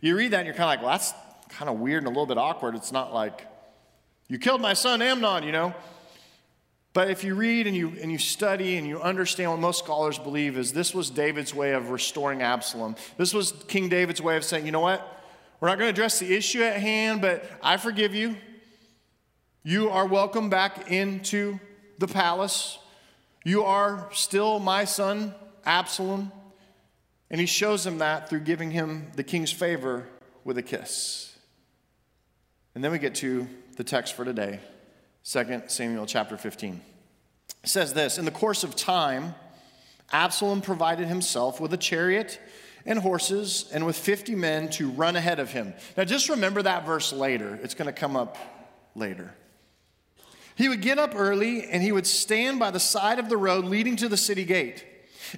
You 0.00 0.16
read 0.16 0.32
that 0.32 0.38
and 0.38 0.46
you're 0.46 0.54
kind 0.56 0.64
of 0.64 0.68
like, 0.70 0.80
well, 0.80 0.90
that's 0.90 1.14
kind 1.48 1.70
of 1.70 1.78
weird 1.78 2.02
and 2.02 2.08
a 2.08 2.10
little 2.10 2.26
bit 2.26 2.38
awkward. 2.38 2.74
It's 2.74 2.92
not 2.92 3.14
like, 3.14 3.46
you 4.28 4.38
killed 4.38 4.60
my 4.60 4.72
son 4.72 5.02
Amnon, 5.02 5.42
you 5.42 5.52
know. 5.52 5.74
But 6.92 7.10
if 7.10 7.24
you 7.24 7.34
read 7.34 7.66
and 7.66 7.76
you, 7.76 7.92
and 8.00 8.10
you 8.10 8.16
study 8.16 8.78
and 8.78 8.86
you 8.86 9.00
understand 9.00 9.50
what 9.50 9.60
most 9.60 9.84
scholars 9.84 10.18
believe 10.18 10.56
is 10.56 10.72
this 10.72 10.94
was 10.94 11.10
David's 11.10 11.54
way 11.54 11.72
of 11.72 11.90
restoring 11.90 12.40
Absalom. 12.40 12.96
This 13.18 13.34
was 13.34 13.52
King 13.68 13.90
David's 13.90 14.22
way 14.22 14.36
of 14.38 14.44
saying, 14.44 14.64
you 14.64 14.72
know 14.72 14.80
what? 14.80 15.06
We're 15.60 15.68
not 15.68 15.78
going 15.78 15.88
to 15.88 15.90
address 15.90 16.18
the 16.18 16.34
issue 16.34 16.62
at 16.62 16.80
hand, 16.80 17.20
but 17.20 17.44
I 17.62 17.76
forgive 17.76 18.14
you. 18.14 18.36
You 19.62 19.90
are 19.90 20.06
welcome 20.06 20.48
back 20.48 20.90
into 20.90 21.60
the 21.98 22.06
palace. 22.06 22.78
You 23.44 23.64
are 23.64 24.08
still 24.12 24.58
my 24.58 24.84
son, 24.84 25.34
Absalom. 25.66 26.32
And 27.30 27.40
he 27.40 27.46
shows 27.46 27.86
him 27.86 27.98
that 27.98 28.30
through 28.30 28.40
giving 28.40 28.70
him 28.70 29.10
the 29.16 29.22
king's 29.22 29.52
favor 29.52 30.08
with 30.44 30.56
a 30.56 30.62
kiss. 30.62 31.36
And 32.74 32.82
then 32.82 32.90
we 32.90 32.98
get 32.98 33.16
to 33.16 33.48
the 33.76 33.84
text 33.84 34.14
for 34.14 34.24
today, 34.24 34.58
2 35.24 35.62
Samuel 35.66 36.06
chapter 36.06 36.36
15. 36.36 36.80
It 37.62 37.68
says 37.68 37.92
this 37.92 38.18
In 38.18 38.24
the 38.24 38.30
course 38.30 38.64
of 38.64 38.74
time, 38.74 39.34
Absalom 40.12 40.62
provided 40.62 41.08
himself 41.08 41.60
with 41.60 41.72
a 41.74 41.76
chariot 41.76 42.40
and 42.86 42.98
horses 42.98 43.68
and 43.72 43.84
with 43.84 43.96
50 43.96 44.34
men 44.34 44.70
to 44.70 44.88
run 44.90 45.14
ahead 45.16 45.40
of 45.40 45.50
him. 45.50 45.74
Now, 45.96 46.04
just 46.04 46.28
remember 46.28 46.62
that 46.62 46.86
verse 46.86 47.12
later. 47.12 47.58
It's 47.62 47.74
going 47.74 47.86
to 47.86 47.92
come 47.92 48.16
up 48.16 48.38
later. 48.94 49.34
He 50.54 50.70
would 50.70 50.80
get 50.80 50.98
up 50.98 51.14
early 51.14 51.64
and 51.64 51.82
he 51.82 51.92
would 51.92 52.06
stand 52.06 52.58
by 52.58 52.70
the 52.70 52.80
side 52.80 53.18
of 53.18 53.28
the 53.28 53.36
road 53.36 53.66
leading 53.66 53.96
to 53.96 54.08
the 54.08 54.16
city 54.16 54.44
gate. 54.44 54.86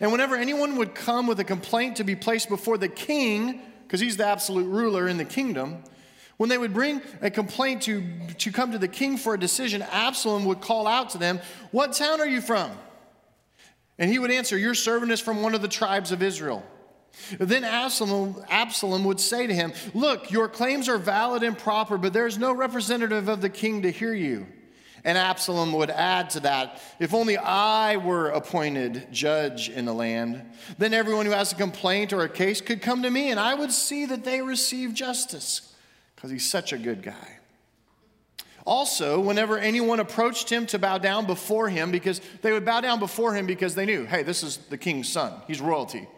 And 0.01 0.13
whenever 0.13 0.37
anyone 0.37 0.77
would 0.77 0.95
come 0.95 1.27
with 1.27 1.41
a 1.41 1.45
complaint 1.45 1.97
to 1.97 2.05
be 2.05 2.15
placed 2.15 2.49
before 2.49 2.79
the 2.79 2.89
king, 2.89 3.63
because 3.83 4.01
he's 4.01 4.19
the 4.19 4.27
absolute 4.27 4.69
ruler 4.69 5.09
in 5.09 5.17
the 5.17 5.25
kingdom, 5.25 5.83
When 6.39 6.49
they 6.49 6.57
would 6.57 6.73
bring 6.73 7.03
a 7.21 7.31
complaint 7.31 7.83
to, 7.83 8.03
to 8.39 8.53
come 8.53 8.73
to 8.73 8.79
the 8.79 8.89
king 8.89 9.19
for 9.19 9.35
a 9.35 9.39
decision, 9.39 9.83
Absalom 9.83 10.45
would 10.47 10.61
call 10.61 10.87
out 10.87 11.11
to 11.11 11.19
them, 11.19 11.41
What 11.73 11.93
town 11.93 12.21
are 12.21 12.27
you 12.27 12.41
from? 12.41 12.71
And 13.99 14.11
he 14.11 14.19
would 14.19 14.31
answer, 14.31 14.57
Your 14.57 14.75
servant 14.75 15.13
is 15.13 15.21
from 15.21 15.43
one 15.43 15.55
of 15.55 15.63
the 15.63 15.69
tribes 15.69 16.13
of 16.13 16.23
Israel. 16.23 16.65
Then 17.39 17.65
Absalom, 17.65 18.45
Absalom 18.49 19.05
would 19.05 19.19
say 19.19 19.49
to 19.49 19.55
him, 19.55 19.73
Look, 19.95 20.31
your 20.31 20.49
claims 20.49 20.89
are 20.89 20.99
valid 20.99 21.43
and 21.43 21.59
proper, 21.59 21.99
but 21.99 22.13
there 22.13 22.27
is 22.27 22.39
no 22.39 22.53
representative 22.53 23.29
of 23.29 23.41
the 23.41 23.51
king 23.51 23.83
to 23.83 23.91
hear 23.91 24.15
you. 24.15 24.47
And 25.05 25.19
Absalom 25.19 25.73
would 25.73 25.91
add 25.91 26.31
to 26.31 26.41
that, 26.41 26.81
If 27.01 27.15
only 27.15 27.37
I 27.37 27.97
were 27.97 28.29
appointed 28.29 29.09
judge 29.11 29.69
in 29.69 29.85
the 29.87 29.95
land, 29.95 30.45
then 30.79 30.95
everyone 30.95 31.27
who 31.27 31.33
has 31.33 31.51
a 31.51 31.57
complaint 31.57 32.13
or 32.13 32.23
a 32.23 32.29
case 32.29 32.61
could 32.61 32.83
come 32.83 33.03
to 33.03 33.11
me, 33.11 33.31
and 33.31 33.41
I 33.41 33.55
would 33.55 33.73
see 33.73 34.07
that 34.07 34.25
they 34.25 34.41
receive 34.43 34.95
justice, 34.95 35.75
because 36.19 36.33
he's 36.33 36.51
such 36.51 36.73
a 36.73 36.79
good 36.79 37.01
guy. 37.01 37.39
Also, 38.67 39.21
whenever 39.21 39.57
anyone 39.57 40.01
approached 40.01 40.51
him 40.51 40.67
to 40.67 40.77
bow 40.77 40.99
down 40.99 41.27
before 41.27 41.69
him, 41.69 41.93
because 41.93 42.21
they 42.43 42.51
would 42.51 42.65
bow 42.65 42.81
down 42.81 42.99
before 42.99 43.33
him 43.35 43.47
because 43.47 43.77
they 43.77 43.87
knew, 43.87 44.05
hey, 44.05 44.25
this 44.25 44.43
is 44.43 44.57
the 44.69 44.77
king's 44.77 45.09
son, 45.09 45.33
he's 45.47 45.61
royalty. 45.61 46.09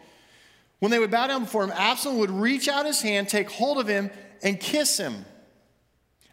When 0.79 0.89
they 0.89 0.97
would 0.97 1.11
bow 1.11 1.27
down 1.27 1.43
before 1.43 1.63
him, 1.63 1.71
Absalom 1.71 2.17
would 2.17 2.31
reach 2.31 2.67
out 2.67 2.87
his 2.87 2.99
hand, 2.99 3.29
take 3.29 3.51
hold 3.51 3.77
of 3.77 3.87
him, 3.87 4.09
and 4.41 4.59
kiss 4.59 4.97
him. 4.97 5.23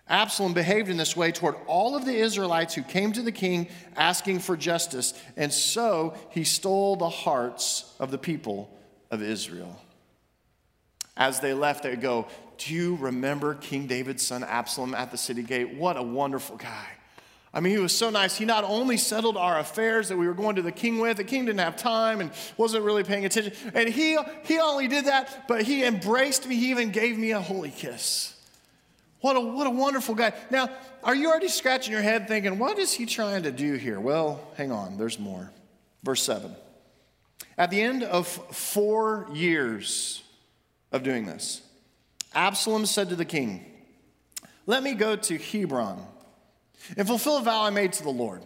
Absalom 0.09 0.55
behaved 0.55 0.89
in 0.89 0.97
this 0.97 1.15
way 1.15 1.31
toward 1.31 1.57
all 1.67 1.95
of 1.95 2.07
the 2.07 2.17
Israelites 2.17 2.75
who 2.75 2.83
came 2.83 3.13
to 3.13 3.21
the 3.21 3.33
king 3.33 3.69
asking 3.97 4.39
for 4.39 4.57
justice, 4.57 5.13
and 5.37 5.53
so 5.53 6.15
he 6.31 6.43
stole 6.43 6.97
the 6.97 7.11
hearts 7.11 7.95
of 8.01 8.11
the 8.11 8.17
people 8.17 8.75
of 9.11 9.23
Israel. 9.23 9.79
As 11.19 11.41
they 11.41 11.53
left, 11.53 11.83
they 11.83 11.97
go, 11.97 12.29
Do 12.59 12.75
you 12.75 12.97
remember 12.97 13.55
King 13.55 13.87
David's 13.87 14.27
son 14.27 14.45
Absalom 14.45 14.95
at 14.95 15.11
the 15.11 15.17
city 15.17 15.43
gate? 15.43 15.75
What 15.75 15.97
a 15.97 16.03
wonderful 16.03 16.57
guy. 16.57 16.87
I 17.55 17.61
mean, 17.61 17.73
he 17.73 17.79
was 17.79 17.97
so 17.97 18.11
nice. 18.11 18.37
He 18.37 18.45
not 18.45 18.65
only 18.65 18.99
settled 18.99 19.37
our 19.37 19.59
affairs 19.59 20.09
that 20.09 20.19
we 20.19 20.27
were 20.27 20.35
going 20.35 20.57
to 20.57 20.63
the 20.63 20.73
king 20.73 20.99
with, 20.99 21.17
the 21.17 21.25
king 21.25 21.47
didn't 21.47 21.61
have 21.61 21.77
time 21.77 22.21
and 22.21 22.31
wasn't 22.57 22.85
really 22.85 23.05
paying 23.05 23.25
attention. 23.25 23.53
And 23.75 23.89
he, 23.89 24.19
he 24.45 24.59
only 24.59 24.87
did 24.87 25.07
that, 25.07 25.49
but 25.49 25.63
he 25.63 25.85
embraced 25.85 26.47
me. 26.47 26.57
He 26.57 26.71
even 26.71 26.91
gave 26.91 27.17
me 27.17 27.31
a 27.31 27.41
holy 27.41 27.71
kiss. 27.71 28.35
What 29.21 29.37
a, 29.37 29.41
what 29.41 29.67
a 29.67 29.71
wonderful 29.71 30.15
guy. 30.15 30.33
Now, 30.51 30.69
are 31.03 31.15
you 31.15 31.29
already 31.29 31.49
scratching 31.49 31.93
your 31.93 32.03
head 32.03 32.29
thinking, 32.29 32.59
what 32.59 32.79
is 32.79 32.93
he 32.93 33.07
trying 33.07 33.45
to 33.45 33.51
do 33.51 33.75
here? 33.75 33.99
Well, 33.99 34.41
hang 34.57 34.71
on, 34.71 34.99
there's 34.99 35.19
more. 35.19 35.51
Verse 36.03 36.23
7. 36.23 36.55
At 37.57 37.71
the 37.71 37.81
end 37.81 38.03
of 38.03 38.29
four 38.29 39.27
years 39.33 40.23
of 40.93 41.03
doing 41.03 41.27
this, 41.27 41.63
Absalom 42.35 42.87
said 42.87 43.09
to 43.09 43.17
the 43.17 43.25
king, 43.25 43.65
Let 44.67 44.83
me 44.83 44.95
go 44.95 45.17
to 45.17 45.39
Hebron 45.39 46.01
and 46.97 47.07
fulfill 47.07 47.39
a 47.39 47.43
vow 47.43 47.65
I 47.65 47.71
made 47.71 47.93
to 47.95 48.03
the 48.03 48.11
Lord. 48.11 48.43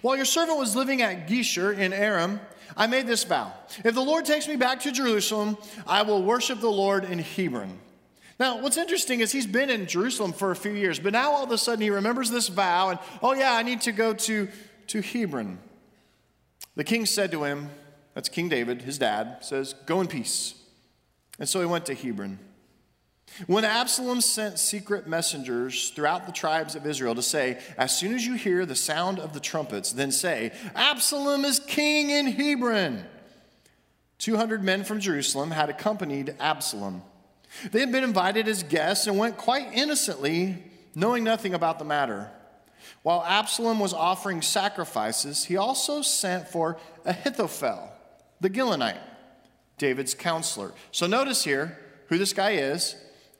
While 0.00 0.16
your 0.16 0.24
servant 0.24 0.58
was 0.58 0.76
living 0.76 1.02
at 1.02 1.26
Geshur 1.26 1.76
in 1.76 1.92
Aram, 1.92 2.40
I 2.76 2.86
made 2.86 3.06
this 3.06 3.24
vow 3.24 3.52
If 3.84 3.94
the 3.94 4.02
Lord 4.02 4.24
takes 4.24 4.48
me 4.48 4.56
back 4.56 4.80
to 4.80 4.92
Jerusalem, 4.92 5.56
I 5.86 6.02
will 6.02 6.22
worship 6.22 6.60
the 6.60 6.70
Lord 6.70 7.04
in 7.04 7.18
Hebron. 7.18 7.78
Now, 8.38 8.60
what's 8.60 8.76
interesting 8.76 9.20
is 9.20 9.30
he's 9.30 9.46
been 9.46 9.70
in 9.70 9.86
Jerusalem 9.86 10.32
for 10.32 10.50
a 10.50 10.56
few 10.56 10.72
years, 10.72 10.98
but 10.98 11.12
now 11.12 11.32
all 11.32 11.44
of 11.44 11.50
a 11.50 11.58
sudden 11.58 11.82
he 11.82 11.90
remembers 11.90 12.30
this 12.30 12.48
vow 12.48 12.88
and, 12.88 12.98
oh, 13.22 13.34
yeah, 13.34 13.54
I 13.54 13.62
need 13.62 13.82
to 13.82 13.92
go 13.92 14.14
to, 14.14 14.48
to 14.88 15.00
Hebron. 15.00 15.58
The 16.74 16.82
king 16.82 17.06
said 17.06 17.30
to 17.32 17.44
him, 17.44 17.70
that's 18.14 18.28
King 18.28 18.48
David, 18.48 18.82
his 18.82 18.98
dad, 18.98 19.38
says, 19.40 19.74
Go 19.86 20.00
in 20.00 20.06
peace. 20.06 20.54
And 21.38 21.48
so 21.48 21.60
he 21.60 21.66
went 21.66 21.86
to 21.86 21.94
Hebron. 21.94 22.38
When 23.46 23.64
Absalom 23.64 24.20
sent 24.20 24.58
secret 24.58 25.06
messengers 25.06 25.90
throughout 25.90 26.26
the 26.26 26.32
tribes 26.32 26.74
of 26.74 26.86
Israel 26.86 27.14
to 27.14 27.22
say, 27.22 27.58
As 27.78 27.96
soon 27.96 28.14
as 28.14 28.26
you 28.26 28.34
hear 28.34 28.66
the 28.66 28.76
sound 28.76 29.18
of 29.18 29.32
the 29.32 29.40
trumpets, 29.40 29.92
then 29.92 30.12
say, 30.12 30.52
Absalom 30.74 31.44
is 31.44 31.58
king 31.58 32.10
in 32.10 32.26
Hebron. 32.26 33.04
200 34.18 34.62
men 34.62 34.84
from 34.84 35.00
Jerusalem 35.00 35.50
had 35.50 35.70
accompanied 35.70 36.36
Absalom. 36.38 37.02
They 37.70 37.80
had 37.80 37.90
been 37.92 38.04
invited 38.04 38.48
as 38.48 38.62
guests 38.62 39.06
and 39.06 39.18
went 39.18 39.36
quite 39.36 39.72
innocently, 39.72 40.62
knowing 40.94 41.24
nothing 41.24 41.54
about 41.54 41.78
the 41.78 41.84
matter. 41.84 42.30
While 43.02 43.24
Absalom 43.24 43.80
was 43.80 43.92
offering 43.92 44.42
sacrifices, 44.42 45.44
he 45.44 45.56
also 45.56 46.02
sent 46.02 46.48
for 46.48 46.78
Ahithophel, 47.04 47.92
the 48.40 48.50
Gilonite, 48.50 49.00
David's 49.78 50.14
counselor. 50.14 50.72
So 50.92 51.06
notice 51.06 51.42
here 51.42 51.78
who 52.08 52.18
this 52.18 52.32
guy 52.32 52.52
is 52.52 52.94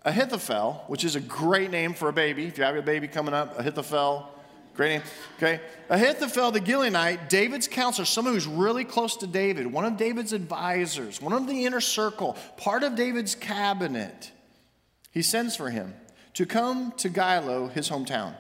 Ahithophel, 0.05 0.85
which 0.89 1.05
is 1.05 1.15
a 1.15 1.21
great 1.21 1.71
name 1.71 1.95
for 1.95 2.09
a 2.09 2.13
baby. 2.13 2.47
If 2.47 2.59
you 2.59 2.65
have 2.65 2.77
a 2.77 2.83
baby 2.83 3.09
coming 3.09 3.35
up, 3.35 3.59
Ahithophel, 3.59 4.33
Great 4.75 4.89
name. 4.89 5.03
Okay. 5.37 5.61
Ahithophel 5.91 6.51
the 6.51 6.61
Gilonite, 6.61 7.29
David's 7.29 7.69
counselor, 7.69 8.07
someone 8.07 8.33
who's 8.33 8.47
really 8.47 8.85
close 8.85 9.17
to 9.19 9.27
David, 9.27 9.67
one 9.67 9.85
of 9.85 9.99
David's 9.99 10.33
advisors, 10.33 11.21
one 11.21 11.35
of 11.35 11.47
the 11.47 11.67
inner 11.67 11.81
circle, 11.81 12.39
part 12.57 12.83
of 12.83 12.97
David's 12.97 13.35
cabinet. 13.35 14.33
He 15.11 15.21
sends 15.21 15.57
for 15.57 15.69
him 15.69 15.95
to 16.35 16.47
come 16.47 16.93
to 16.93 17.11
Gilo, 17.11 17.71
his 17.71 17.91
hometown. 17.91 18.35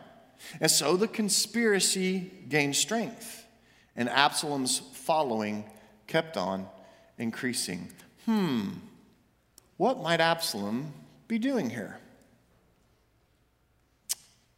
And 0.58 0.70
so 0.70 0.96
the 0.96 1.06
conspiracy 1.06 2.30
gained 2.48 2.76
strength, 2.76 3.46
and 3.94 4.08
Absalom's 4.08 4.78
following 4.78 5.66
kept 6.06 6.38
on 6.38 6.66
increasing. 7.18 7.92
Hmm, 8.24 8.70
what 9.76 10.00
might 10.00 10.20
Absalom 10.20 10.94
be 11.32 11.38
doing 11.38 11.70
here? 11.70 11.96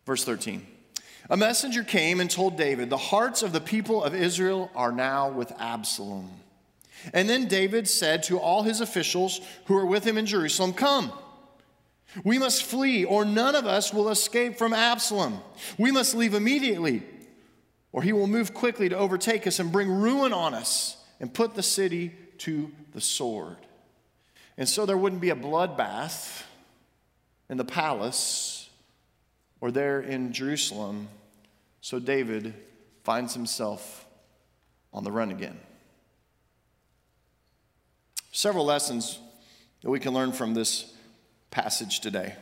Verse 0.06 0.24
13. 0.24 0.66
A 1.30 1.36
messenger 1.36 1.84
came 1.84 2.18
and 2.18 2.28
told 2.28 2.56
David, 2.56 2.90
The 2.90 2.96
hearts 2.96 3.44
of 3.44 3.52
the 3.52 3.60
people 3.60 4.02
of 4.02 4.12
Israel 4.12 4.72
are 4.74 4.90
now 4.90 5.30
with 5.30 5.52
Absalom. 5.60 6.28
And 7.12 7.28
then 7.28 7.46
David 7.46 7.86
said 7.86 8.24
to 8.24 8.40
all 8.40 8.64
his 8.64 8.80
officials 8.80 9.40
who 9.66 9.74
were 9.74 9.86
with 9.86 10.04
him 10.04 10.18
in 10.18 10.26
Jerusalem, 10.26 10.72
Come, 10.72 11.12
we 12.24 12.40
must 12.40 12.64
flee, 12.64 13.04
or 13.04 13.24
none 13.24 13.54
of 13.54 13.66
us 13.66 13.94
will 13.94 14.08
escape 14.08 14.58
from 14.58 14.72
Absalom. 14.72 15.38
We 15.78 15.92
must 15.92 16.16
leave 16.16 16.34
immediately, 16.34 17.04
or 17.92 18.02
he 18.02 18.12
will 18.12 18.26
move 18.26 18.52
quickly 18.52 18.88
to 18.88 18.98
overtake 18.98 19.46
us 19.46 19.60
and 19.60 19.70
bring 19.70 19.88
ruin 19.88 20.32
on 20.32 20.54
us 20.54 20.96
and 21.20 21.32
put 21.32 21.54
the 21.54 21.62
city 21.62 22.12
to 22.38 22.72
the 22.92 23.00
sword. 23.00 23.58
And 24.58 24.68
so 24.68 24.84
there 24.84 24.98
wouldn't 24.98 25.20
be 25.20 25.30
a 25.30 25.36
bloodbath 25.36 26.42
in 27.48 27.56
the 27.56 27.64
palace 27.64 28.68
or 29.60 29.70
there 29.70 30.00
in 30.00 30.32
Jerusalem. 30.32 31.08
So 31.80 31.98
David 31.98 32.54
finds 33.02 33.34
himself 33.34 34.06
on 34.92 35.04
the 35.04 35.12
run 35.12 35.30
again. 35.30 35.58
Several 38.32 38.64
lessons 38.64 39.18
that 39.82 39.90
we 39.90 40.00
can 40.00 40.14
learn 40.14 40.32
from 40.32 40.54
this 40.54 40.92
passage 41.50 42.00
today. 42.00 42.34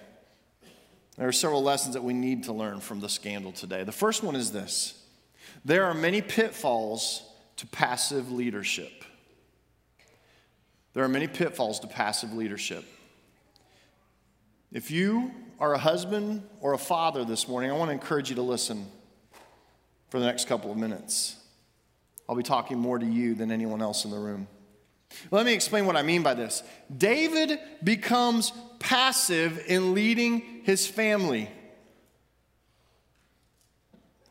There 1.17 1.29
are 1.29 1.33
several 1.33 1.63
lessons 1.63 1.95
that 1.95 2.03
we 2.03 2.15
need 2.15 2.45
to 2.45 2.53
learn 2.53 2.81
from 2.81 3.01
the 3.01 3.09
scandal 3.09 3.53
today. 3.53 3.85
The 3.85 3.93
first 3.93 4.23
one 4.23 4.35
is 4.35 4.53
this 4.53 4.99
there 5.65 5.85
are 5.85 5.95
many 5.95 6.23
pitfalls 6.23 7.23
to 7.57 7.67
passive 7.67 8.33
leadership. 8.33 9.05
There 10.95 11.05
are 11.05 11.09
many 11.09 11.27
pitfalls 11.27 11.81
to 11.81 11.87
passive 11.87 12.33
leadership. 12.33 12.85
If 14.73 14.91
you 14.91 15.31
are 15.61 15.75
a 15.75 15.79
husband 15.79 16.43
or 16.63 16.73
a 16.73 16.79
father 16.79 17.27
this 17.27 17.47
morning, 17.47 17.71
I 17.71 17.75
want 17.75 17.91
to 17.91 17.93
encourage 17.93 18.31
you 18.31 18.37
to 18.37 18.43
listen 18.43 18.87
for 20.09 20.19
the 20.19 20.25
next 20.25 20.49
couple 20.49 20.71
of 20.71 20.79
minutes. 20.79 21.37
I'll 22.27 22.37
be 22.37 22.43
talking 22.43 22.79
more 22.79 22.99
to 22.99 23.05
you 23.05 23.35
than 23.35 23.53
anyone 23.53 23.83
else 23.83 24.07
in 24.07 24.11
the 24.11 24.19
room. 24.19 24.49
Let 25.31 25.45
me 25.45 25.53
explain 25.53 25.85
what 25.85 25.95
I 25.95 26.03
mean 26.03 26.23
by 26.23 26.33
this. 26.33 26.63
David 26.97 27.59
becomes 27.85 28.51
passive 28.79 29.63
in 29.67 29.93
leading 29.93 30.63
his 30.65 30.87
family 30.87 31.51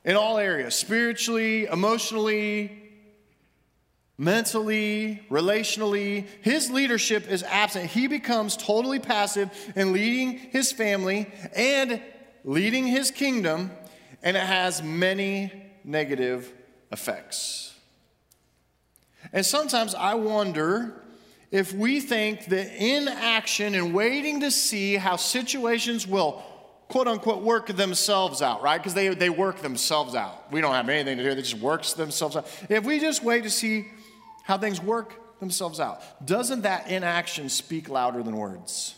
in 0.03 0.15
all 0.15 0.39
areas 0.39 0.73
spiritually, 0.73 1.65
emotionally, 1.65 2.80
mentally, 4.21 5.19
relationally. 5.31 6.27
His 6.41 6.69
leadership 6.69 7.27
is 7.27 7.41
absent. 7.41 7.87
He 7.87 8.05
becomes 8.05 8.55
totally 8.55 8.99
passive 8.99 9.49
in 9.75 9.93
leading 9.93 10.37
his 10.37 10.71
family 10.71 11.27
and 11.55 11.99
leading 12.43 12.85
his 12.85 13.09
kingdom, 13.09 13.71
and 14.21 14.37
it 14.37 14.43
has 14.43 14.83
many 14.83 15.51
negative 15.83 16.53
effects. 16.91 17.73
And 19.33 19.43
sometimes 19.43 19.95
I 19.95 20.13
wonder 20.13 21.01
if 21.49 21.73
we 21.73 21.99
think 21.99 22.45
that 22.45 22.75
inaction 22.77 23.73
and 23.73 23.91
waiting 23.91 24.41
to 24.41 24.51
see 24.51 24.97
how 24.97 25.15
situations 25.15 26.05
will 26.05 26.43
quote 26.89 27.07
unquote 27.07 27.41
work 27.41 27.67
themselves 27.67 28.43
out, 28.43 28.61
right? 28.61 28.77
Because 28.77 28.93
they, 28.93 29.07
they 29.15 29.31
work 29.31 29.61
themselves 29.61 30.13
out. 30.13 30.51
We 30.51 30.61
don't 30.61 30.75
have 30.75 30.89
anything 30.89 31.17
to 31.17 31.23
do, 31.23 31.33
they 31.33 31.41
just 31.41 31.55
works 31.55 31.93
themselves 31.93 32.35
out. 32.35 32.47
If 32.69 32.83
we 32.83 32.99
just 32.99 33.23
wait 33.23 33.43
to 33.45 33.49
see 33.49 33.87
how 34.51 34.57
things 34.57 34.81
work 34.81 35.39
themselves 35.39 35.79
out. 35.79 36.25
Doesn't 36.25 36.63
that 36.63 36.89
inaction 36.91 37.47
speak 37.47 37.87
louder 37.87 38.21
than 38.21 38.35
words? 38.35 38.95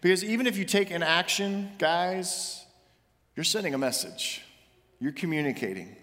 Because 0.00 0.24
even 0.24 0.48
if 0.48 0.56
you 0.56 0.64
take 0.64 0.90
an 0.90 1.04
action, 1.04 1.70
guys, 1.78 2.64
you're 3.36 3.44
sending 3.44 3.72
a 3.72 3.78
message. 3.78 4.42
You're 4.98 5.12
communicating 5.12 5.94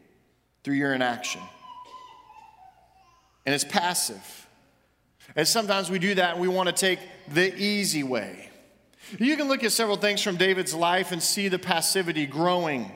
through 0.63 0.75
your 0.75 0.93
inaction. 0.93 1.41
And 3.45 3.53
it's 3.53 3.65
passive. 3.65 4.47
And 5.35 5.45
sometimes 5.45 5.91
we 5.91 5.99
do 5.99 6.15
that 6.15 6.35
and 6.35 6.41
we 6.41 6.47
want 6.47 6.67
to 6.69 6.73
take 6.73 6.99
the 7.27 7.53
easy 7.61 8.03
way. 8.03 8.49
You 9.19 9.35
can 9.35 9.49
look 9.49 9.61
at 9.65 9.73
several 9.73 9.97
things 9.97 10.21
from 10.21 10.37
David's 10.37 10.73
life 10.73 11.11
and 11.11 11.21
see 11.21 11.49
the 11.49 11.59
passivity 11.59 12.25
growing. 12.25 12.93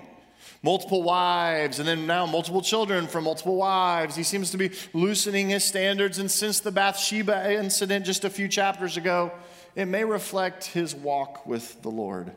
Multiple 0.63 1.01
wives, 1.01 1.79
and 1.79 1.87
then 1.87 2.05
now 2.05 2.27
multiple 2.27 2.61
children 2.61 3.07
from 3.07 3.23
multiple 3.23 3.55
wives. 3.55 4.15
He 4.15 4.23
seems 4.23 4.51
to 4.51 4.57
be 4.57 4.71
loosening 4.93 5.49
his 5.49 5.63
standards. 5.63 6.19
And 6.19 6.29
since 6.29 6.59
the 6.59 6.71
Bathsheba 6.71 7.53
incident 7.53 8.05
just 8.05 8.25
a 8.25 8.29
few 8.29 8.47
chapters 8.47 8.95
ago, 8.95 9.31
it 9.75 9.85
may 9.85 10.03
reflect 10.03 10.65
his 10.65 10.93
walk 10.93 11.47
with 11.47 11.81
the 11.81 11.89
Lord. 11.89 12.31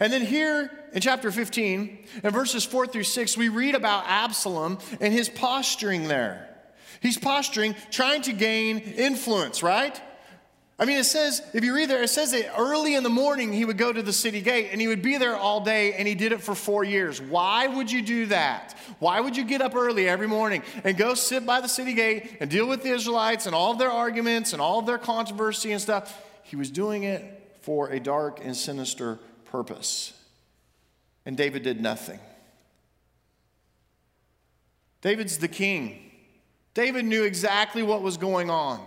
And 0.00 0.12
then 0.12 0.22
here 0.22 0.70
in 0.92 1.00
chapter 1.00 1.30
15, 1.30 2.06
in 2.24 2.30
verses 2.30 2.64
4 2.64 2.86
through 2.86 3.04
6, 3.04 3.36
we 3.36 3.48
read 3.48 3.74
about 3.74 4.04
Absalom 4.06 4.78
and 5.00 5.12
his 5.12 5.28
posturing 5.28 6.08
there. 6.08 6.48
He's 7.00 7.18
posturing, 7.18 7.74
trying 7.90 8.22
to 8.22 8.32
gain 8.32 8.78
influence, 8.78 9.62
right? 9.62 10.00
I 10.82 10.84
mean, 10.84 10.98
it 10.98 11.04
says, 11.04 11.42
if 11.54 11.62
you 11.62 11.76
read 11.76 11.88
there, 11.88 12.02
it 12.02 12.08
says 12.08 12.32
that 12.32 12.58
early 12.58 12.96
in 12.96 13.04
the 13.04 13.08
morning 13.08 13.52
he 13.52 13.64
would 13.64 13.78
go 13.78 13.92
to 13.92 14.02
the 14.02 14.12
city 14.12 14.40
gate 14.40 14.70
and 14.72 14.80
he 14.80 14.88
would 14.88 15.00
be 15.00 15.16
there 15.16 15.36
all 15.36 15.60
day 15.60 15.92
and 15.92 16.08
he 16.08 16.16
did 16.16 16.32
it 16.32 16.42
for 16.42 16.56
four 16.56 16.82
years. 16.82 17.22
Why 17.22 17.68
would 17.68 17.88
you 17.88 18.02
do 18.02 18.26
that? 18.26 18.76
Why 18.98 19.20
would 19.20 19.36
you 19.36 19.44
get 19.44 19.62
up 19.62 19.76
early 19.76 20.08
every 20.08 20.26
morning 20.26 20.64
and 20.82 20.96
go 20.96 21.14
sit 21.14 21.46
by 21.46 21.60
the 21.60 21.68
city 21.68 21.94
gate 21.94 22.38
and 22.40 22.50
deal 22.50 22.66
with 22.66 22.82
the 22.82 22.88
Israelites 22.88 23.46
and 23.46 23.54
all 23.54 23.70
of 23.70 23.78
their 23.78 23.92
arguments 23.92 24.54
and 24.54 24.60
all 24.60 24.80
of 24.80 24.86
their 24.86 24.98
controversy 24.98 25.70
and 25.70 25.80
stuff? 25.80 26.20
He 26.42 26.56
was 26.56 26.68
doing 26.68 27.04
it 27.04 27.58
for 27.60 27.90
a 27.90 28.00
dark 28.00 28.40
and 28.44 28.56
sinister 28.56 29.20
purpose. 29.44 30.12
And 31.24 31.36
David 31.36 31.62
did 31.62 31.80
nothing. 31.80 32.18
David's 35.00 35.38
the 35.38 35.46
king. 35.46 36.10
David 36.74 37.04
knew 37.04 37.22
exactly 37.22 37.84
what 37.84 38.02
was 38.02 38.16
going 38.16 38.50
on. 38.50 38.84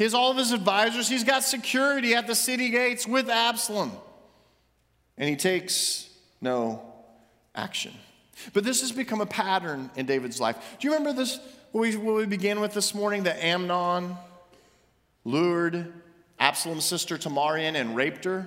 He 0.00 0.04
has 0.04 0.14
all 0.14 0.30
of 0.30 0.38
his 0.38 0.52
advisors. 0.52 1.10
He's 1.10 1.24
got 1.24 1.44
security 1.44 2.14
at 2.14 2.26
the 2.26 2.34
city 2.34 2.70
gates 2.70 3.06
with 3.06 3.28
Absalom. 3.28 3.92
And 5.18 5.28
he 5.28 5.36
takes 5.36 6.08
no 6.40 6.80
action. 7.54 7.92
But 8.54 8.64
this 8.64 8.80
has 8.80 8.92
become 8.92 9.20
a 9.20 9.26
pattern 9.26 9.90
in 9.96 10.06
David's 10.06 10.40
life. 10.40 10.56
Do 10.78 10.88
you 10.88 10.94
remember 10.94 11.12
this, 11.12 11.38
what 11.72 11.82
we, 11.82 11.96
what 11.98 12.16
we 12.16 12.24
began 12.24 12.60
with 12.60 12.72
this 12.72 12.94
morning? 12.94 13.24
That 13.24 13.44
Amnon 13.44 14.16
lured 15.26 15.92
Absalom's 16.38 16.86
sister 16.86 17.18
Tamar 17.18 17.58
in 17.58 17.76
and 17.76 17.94
raped 17.94 18.24
her? 18.24 18.46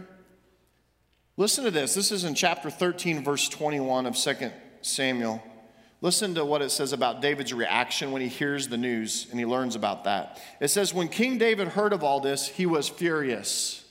Listen 1.38 1.66
to 1.66 1.70
this. 1.70 1.94
This 1.94 2.12
is 2.12 2.24
in 2.24 2.34
chapter 2.34 2.72
13, 2.72 3.24
verse 3.24 3.48
21 3.48 4.08
of 4.08 4.16
2 4.16 4.50
Samuel. 4.82 5.44
Listen 6.04 6.36
to 6.36 6.44
what 6.44 6.62
it 6.62 6.70
says 6.70 6.92
about 6.92 7.22
David's 7.22 7.54
reaction 7.54 8.12
when 8.12 8.22
he 8.22 8.28
hears 8.28 8.68
the 8.68 8.78
news 8.78 9.26
and 9.32 9.40
he 9.40 9.46
learns 9.46 9.78
about 9.78 10.04
that. 10.04 10.38
It 10.60 10.68
says, 10.68 10.94
When 10.94 11.08
King 11.08 11.38
David 11.38 11.70
heard 11.70 11.94
of 11.94 12.04
all 12.04 12.20
this, 12.20 12.46
he 12.46 12.66
was 12.66 12.90
furious. 12.90 13.86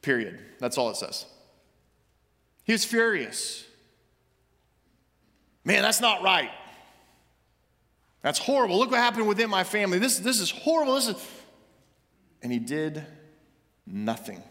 Period. 0.00 0.38
That's 0.60 0.78
all 0.78 0.88
it 0.88 0.96
says. 0.96 1.26
He 2.64 2.72
was 2.72 2.82
furious. 2.82 3.62
Man, 5.66 5.82
that's 5.82 6.00
not 6.00 6.22
right. 6.22 6.50
That's 8.22 8.38
horrible. 8.38 8.78
Look 8.78 8.90
what 8.90 9.00
happened 9.00 9.28
within 9.28 9.50
my 9.50 9.64
family. 9.64 9.98
This, 9.98 10.18
this 10.18 10.40
is 10.40 10.50
horrible. 10.50 10.94
This 10.94 11.08
is... 11.08 11.30
And 12.42 12.50
he 12.50 12.58
did 12.58 13.04
nothing. 13.86 14.42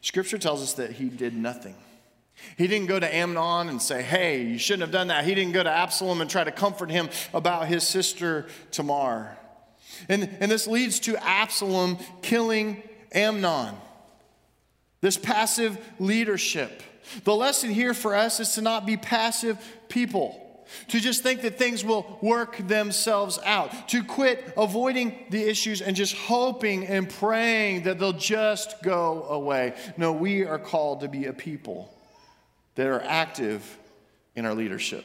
Scripture 0.00 0.38
tells 0.38 0.62
us 0.64 0.72
that 0.72 0.90
he 0.90 1.08
did 1.08 1.32
nothing. 1.36 1.76
He 2.56 2.66
didn't 2.66 2.86
go 2.86 2.98
to 2.98 3.14
Amnon 3.14 3.68
and 3.68 3.80
say, 3.80 4.02
Hey, 4.02 4.42
you 4.42 4.58
shouldn't 4.58 4.82
have 4.82 4.90
done 4.90 5.08
that. 5.08 5.24
He 5.24 5.34
didn't 5.34 5.52
go 5.52 5.62
to 5.62 5.70
Absalom 5.70 6.20
and 6.20 6.30
try 6.30 6.44
to 6.44 6.52
comfort 6.52 6.90
him 6.90 7.08
about 7.32 7.66
his 7.66 7.86
sister 7.86 8.46
Tamar. 8.70 9.36
And, 10.08 10.28
and 10.40 10.50
this 10.50 10.66
leads 10.66 11.00
to 11.00 11.16
Absalom 11.16 11.98
killing 12.22 12.82
Amnon. 13.12 13.74
This 15.00 15.16
passive 15.16 15.78
leadership. 15.98 16.82
The 17.24 17.34
lesson 17.34 17.70
here 17.70 17.94
for 17.94 18.14
us 18.14 18.40
is 18.40 18.54
to 18.54 18.62
not 18.62 18.86
be 18.86 18.96
passive 18.96 19.58
people 19.88 20.38
to 20.88 21.00
just 21.00 21.22
think 21.22 21.42
that 21.42 21.58
things 21.58 21.84
will 21.84 22.18
work 22.22 22.56
themselves 22.66 23.38
out, 23.44 23.88
to 23.90 24.02
quit 24.02 24.52
avoiding 24.56 25.26
the 25.30 25.42
issues 25.42 25.82
and 25.82 25.94
just 25.94 26.14
hoping 26.14 26.86
and 26.86 27.08
praying 27.08 27.82
that 27.82 27.98
they'll 27.98 28.12
just 28.12 28.82
go 28.82 29.24
away. 29.24 29.74
No, 29.96 30.12
we 30.12 30.44
are 30.44 30.58
called 30.58 31.00
to 31.00 31.08
be 31.08 31.26
a 31.26 31.32
people 31.32 31.91
that 32.74 32.86
are 32.86 33.02
active 33.02 33.78
in 34.34 34.46
our 34.46 34.54
leadership. 34.54 35.04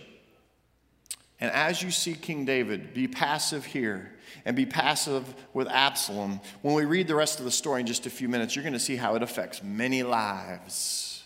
And 1.39 1.51
as 1.51 1.83
you 1.83 1.91
see 1.91 2.13
King 2.13 2.45
David 2.45 2.93
be 2.93 3.07
passive 3.07 3.63
here 3.63 4.11
and 4.43 4.55
be 4.55 4.65
passive 4.65 5.23
with 5.53 5.67
Absalom, 5.67 6.39
when 6.61 6.73
we 6.73 6.85
read 6.85 7.07
the 7.07 7.15
rest 7.15 7.39
of 7.39 7.45
the 7.45 7.51
story 7.51 7.81
in 7.81 7.87
just 7.87 8.05
a 8.05 8.09
few 8.09 8.27
minutes, 8.27 8.55
you're 8.55 8.63
going 8.63 8.73
to 8.73 8.79
see 8.79 8.95
how 8.95 9.15
it 9.15 9.21
affects 9.21 9.61
many 9.61 10.03
lives. 10.03 11.23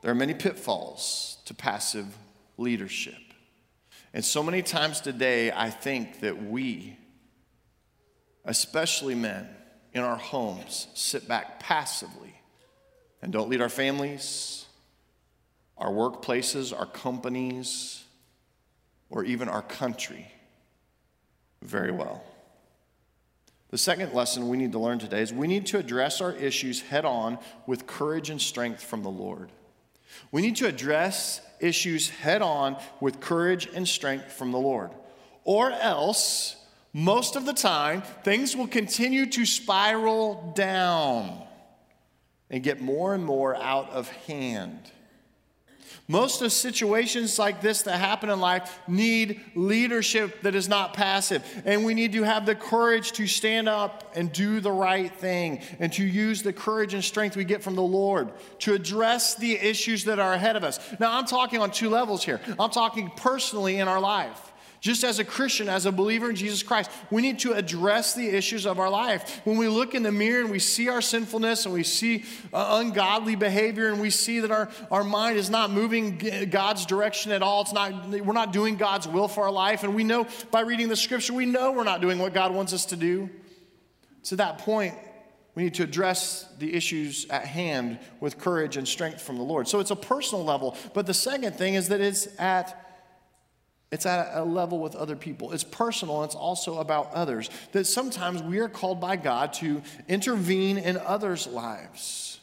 There 0.00 0.10
are 0.10 0.16
many 0.16 0.34
pitfalls 0.34 1.38
to 1.44 1.54
passive 1.54 2.06
leadership. 2.56 3.14
And 4.14 4.24
so 4.24 4.42
many 4.42 4.62
times 4.62 5.00
today, 5.00 5.52
I 5.52 5.70
think 5.70 6.20
that 6.20 6.42
we, 6.42 6.96
especially 8.44 9.14
men 9.14 9.48
in 9.92 10.02
our 10.02 10.16
homes, 10.16 10.88
sit 10.94 11.28
back 11.28 11.60
passively 11.60 12.34
and 13.22 13.32
don't 13.32 13.48
lead 13.48 13.60
our 13.60 13.68
families, 13.68 14.66
our 15.78 15.90
workplaces, 15.90 16.76
our 16.76 16.86
companies, 16.86 18.04
or 19.10 19.24
even 19.24 19.48
our 19.48 19.62
country 19.62 20.26
very 21.62 21.92
well. 21.92 22.22
The 23.70 23.78
second 23.78 24.12
lesson 24.12 24.48
we 24.48 24.56
need 24.58 24.72
to 24.72 24.78
learn 24.78 24.98
today 24.98 25.22
is 25.22 25.32
we 25.32 25.46
need 25.46 25.66
to 25.66 25.78
address 25.78 26.20
our 26.20 26.32
issues 26.32 26.82
head 26.82 27.04
on 27.04 27.38
with 27.66 27.86
courage 27.86 28.28
and 28.28 28.40
strength 28.40 28.82
from 28.82 29.02
the 29.02 29.10
Lord. 29.10 29.50
We 30.30 30.42
need 30.42 30.56
to 30.56 30.66
address 30.66 31.40
issues 31.60 32.10
head 32.10 32.42
on 32.42 32.76
with 33.00 33.20
courage 33.20 33.68
and 33.72 33.88
strength 33.88 34.32
from 34.32 34.52
the 34.52 34.58
Lord. 34.58 34.90
Or 35.44 35.70
else, 35.70 36.56
most 36.92 37.34
of 37.34 37.46
the 37.46 37.54
time, 37.54 38.02
things 38.24 38.54
will 38.54 38.66
continue 38.66 39.24
to 39.26 39.46
spiral 39.46 40.52
down 40.54 41.42
and 42.52 42.62
get 42.62 42.80
more 42.80 43.14
and 43.14 43.24
more 43.24 43.56
out 43.56 43.90
of 43.90 44.08
hand. 44.26 44.92
Most 46.08 46.42
of 46.42 46.52
situations 46.52 47.38
like 47.38 47.62
this 47.62 47.82
that 47.82 47.98
happen 47.98 48.28
in 48.28 48.40
life 48.40 48.78
need 48.86 49.40
leadership 49.54 50.42
that 50.42 50.54
is 50.54 50.68
not 50.68 50.94
passive. 50.94 51.42
And 51.64 51.84
we 51.84 51.94
need 51.94 52.12
to 52.12 52.22
have 52.24 52.44
the 52.44 52.54
courage 52.54 53.12
to 53.12 53.26
stand 53.26 53.68
up 53.68 54.12
and 54.14 54.30
do 54.32 54.60
the 54.60 54.72
right 54.72 55.14
thing 55.14 55.62
and 55.78 55.92
to 55.94 56.04
use 56.04 56.42
the 56.42 56.52
courage 56.52 56.92
and 56.92 57.02
strength 57.02 57.36
we 57.36 57.44
get 57.44 57.62
from 57.62 57.76
the 57.76 57.82
Lord 57.82 58.30
to 58.60 58.74
address 58.74 59.36
the 59.36 59.52
issues 59.52 60.04
that 60.04 60.18
are 60.18 60.34
ahead 60.34 60.56
of 60.56 60.64
us. 60.64 60.78
Now, 60.98 61.16
I'm 61.16 61.24
talking 61.24 61.60
on 61.60 61.70
two 61.70 61.88
levels 61.88 62.24
here. 62.24 62.40
I'm 62.58 62.70
talking 62.70 63.10
personally 63.16 63.78
in 63.78 63.88
our 63.88 64.00
life. 64.00 64.51
Just 64.82 65.04
as 65.04 65.20
a 65.20 65.24
Christian, 65.24 65.68
as 65.68 65.86
a 65.86 65.92
believer 65.92 66.28
in 66.28 66.34
Jesus 66.34 66.60
Christ, 66.64 66.90
we 67.08 67.22
need 67.22 67.38
to 67.38 67.52
address 67.52 68.14
the 68.14 68.28
issues 68.28 68.66
of 68.66 68.80
our 68.80 68.90
life. 68.90 69.40
When 69.44 69.56
we 69.56 69.68
look 69.68 69.94
in 69.94 70.02
the 70.02 70.10
mirror 70.10 70.40
and 70.40 70.50
we 70.50 70.58
see 70.58 70.88
our 70.88 71.00
sinfulness 71.00 71.66
and 71.66 71.72
we 71.72 71.84
see 71.84 72.24
uh, 72.52 72.80
ungodly 72.80 73.36
behavior 73.36 73.90
and 73.90 74.00
we 74.00 74.10
see 74.10 74.40
that 74.40 74.50
our, 74.50 74.68
our 74.90 75.04
mind 75.04 75.38
is 75.38 75.48
not 75.48 75.70
moving 75.70 76.18
God's 76.50 76.84
direction 76.84 77.30
at 77.30 77.42
all, 77.42 77.62
it's 77.62 77.72
not, 77.72 78.08
we're 78.08 78.32
not 78.32 78.52
doing 78.52 78.74
God's 78.74 79.06
will 79.06 79.28
for 79.28 79.44
our 79.44 79.52
life. 79.52 79.84
And 79.84 79.94
we 79.94 80.02
know 80.02 80.26
by 80.50 80.62
reading 80.62 80.88
the 80.88 80.96
scripture, 80.96 81.32
we 81.32 81.46
know 81.46 81.70
we're 81.70 81.84
not 81.84 82.00
doing 82.00 82.18
what 82.18 82.34
God 82.34 82.52
wants 82.52 82.72
us 82.72 82.86
to 82.86 82.96
do. 82.96 83.30
To 84.24 84.36
that 84.36 84.58
point, 84.58 84.96
we 85.54 85.62
need 85.62 85.74
to 85.74 85.84
address 85.84 86.48
the 86.58 86.74
issues 86.74 87.28
at 87.30 87.46
hand 87.46 88.00
with 88.18 88.36
courage 88.36 88.76
and 88.76 88.88
strength 88.88 89.22
from 89.22 89.36
the 89.36 89.44
Lord. 89.44 89.68
So 89.68 89.78
it's 89.78 89.92
a 89.92 89.96
personal 89.96 90.44
level. 90.44 90.76
But 90.92 91.06
the 91.06 91.14
second 91.14 91.54
thing 91.54 91.74
is 91.74 91.86
that 91.86 92.00
it's 92.00 92.26
at 92.40 92.81
it's 93.92 94.06
at 94.06 94.30
a 94.34 94.42
level 94.42 94.80
with 94.80 94.96
other 94.96 95.14
people. 95.14 95.52
It's 95.52 95.62
personal, 95.62 96.24
it's 96.24 96.34
also 96.34 96.78
about 96.78 97.12
others. 97.12 97.50
That 97.72 97.84
sometimes 97.84 98.42
we 98.42 98.58
are 98.58 98.68
called 98.68 99.00
by 99.00 99.16
God 99.16 99.52
to 99.54 99.82
intervene 100.08 100.78
in 100.78 100.96
others' 100.96 101.46
lives. 101.46 102.40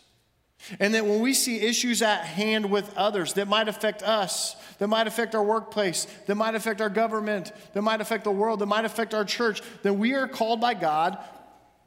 And 0.79 0.93
that 0.93 1.05
when 1.05 1.21
we 1.21 1.33
see 1.33 1.61
issues 1.61 2.03
at 2.03 2.23
hand 2.23 2.69
with 2.69 2.95
others 2.95 3.33
that 3.33 3.47
might 3.47 3.67
affect 3.67 4.03
us, 4.03 4.55
that 4.77 4.87
might 4.87 5.07
affect 5.07 5.33
our 5.33 5.43
workplace, 5.43 6.05
that 6.27 6.35
might 6.35 6.53
affect 6.53 6.81
our 6.81 6.89
government, 6.89 7.51
that 7.73 7.81
might 7.81 8.01
affect 8.01 8.25
the 8.25 8.31
world, 8.31 8.59
that 8.59 8.67
might 8.67 8.85
affect 8.85 9.15
our 9.15 9.25
church, 9.25 9.63
that 9.81 9.93
we 9.93 10.13
are 10.13 10.27
called 10.27 10.61
by 10.61 10.75
God 10.75 11.17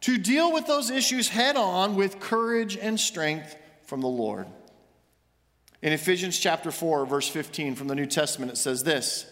to 0.01 0.19
deal 0.19 0.53
with 0.53 0.67
those 0.67 0.91
issues 0.91 1.29
head 1.29 1.57
on 1.57 1.95
with 1.95 2.19
courage 2.19 2.77
and 2.77 2.99
strength 2.99 3.55
from 3.85 4.01
the 4.01 4.09
Lord. 4.09 4.49
In 5.83 5.93
Ephesians 5.93 6.37
chapter 6.37 6.73
4, 6.73 7.07
verse 7.07 7.29
15 7.29 7.77
from 7.77 7.87
the 7.87 7.95
New 7.95 8.07
Testament, 8.07 8.51
it 8.51 8.57
says 8.57 8.83
this. 8.83 9.32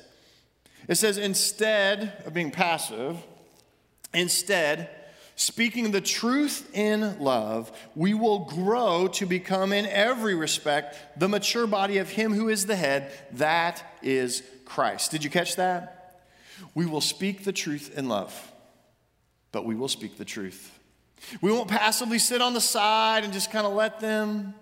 It 0.90 0.96
says, 0.96 1.16
instead 1.16 2.22
of 2.26 2.34
being 2.34 2.50
passive, 2.50 3.16
Instead, 4.12 4.90
speaking 5.36 5.90
the 5.90 6.00
truth 6.00 6.70
in 6.74 7.20
love, 7.20 7.70
we 7.94 8.14
will 8.14 8.40
grow 8.40 9.08
to 9.08 9.26
become, 9.26 9.72
in 9.72 9.86
every 9.86 10.34
respect, 10.34 10.96
the 11.18 11.28
mature 11.28 11.66
body 11.66 11.98
of 11.98 12.10
Him 12.10 12.32
who 12.32 12.48
is 12.48 12.66
the 12.66 12.76
head, 12.76 13.12
that 13.32 13.82
is 14.02 14.42
Christ. 14.64 15.10
Did 15.10 15.22
you 15.22 15.30
catch 15.30 15.56
that? 15.56 16.22
We 16.74 16.86
will 16.86 17.00
speak 17.00 17.44
the 17.44 17.52
truth 17.52 17.96
in 17.96 18.08
love, 18.08 18.52
but 19.52 19.64
we 19.64 19.74
will 19.74 19.88
speak 19.88 20.18
the 20.18 20.24
truth. 20.24 20.76
We 21.40 21.52
won't 21.52 21.68
passively 21.68 22.18
sit 22.18 22.42
on 22.42 22.54
the 22.54 22.60
side 22.60 23.24
and 23.24 23.32
just 23.32 23.50
kind 23.50 23.66
of 23.66 23.74
let 23.74 24.00
them 24.00 24.54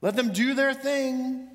let 0.00 0.16
them 0.16 0.32
do 0.32 0.54
their 0.54 0.74
thing. 0.74 1.48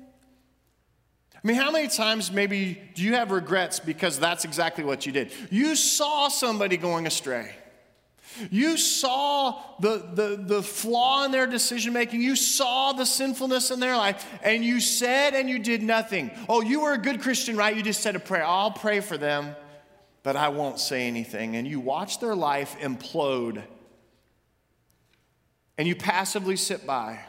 I 1.42 1.46
mean, 1.46 1.56
how 1.56 1.70
many 1.70 1.86
times 1.86 2.32
maybe 2.32 2.80
do 2.94 3.02
you 3.02 3.14
have 3.14 3.30
regrets 3.30 3.78
because 3.78 4.18
that's 4.18 4.44
exactly 4.44 4.82
what 4.82 5.06
you 5.06 5.12
did? 5.12 5.32
You 5.50 5.76
saw 5.76 6.28
somebody 6.28 6.76
going 6.76 7.06
astray. 7.06 7.54
You 8.50 8.76
saw 8.76 9.60
the, 9.80 10.04
the, 10.14 10.36
the 10.40 10.62
flaw 10.62 11.24
in 11.24 11.30
their 11.30 11.46
decision 11.46 11.92
making. 11.92 12.22
You 12.22 12.36
saw 12.36 12.92
the 12.92 13.06
sinfulness 13.06 13.70
in 13.70 13.80
their 13.80 13.96
life, 13.96 14.26
and 14.42 14.64
you 14.64 14.80
said 14.80 15.34
and 15.34 15.48
you 15.48 15.58
did 15.58 15.82
nothing. 15.82 16.30
Oh, 16.48 16.60
you 16.60 16.80
were 16.80 16.92
a 16.92 16.98
good 16.98 17.20
Christian, 17.20 17.56
right? 17.56 17.76
You 17.76 17.82
just 17.82 18.00
said 18.00 18.16
a 18.16 18.20
prayer. 18.20 18.44
I'll 18.44 18.70
pray 18.70 19.00
for 19.00 19.16
them, 19.16 19.56
but 20.22 20.36
I 20.36 20.48
won't 20.48 20.78
say 20.78 21.06
anything. 21.06 21.56
And 21.56 21.66
you 21.66 21.80
watch 21.80 22.20
their 22.20 22.34
life 22.34 22.76
implode, 22.80 23.62
and 25.76 25.86
you 25.88 25.94
passively 25.94 26.56
sit 26.56 26.86
by. 26.86 27.20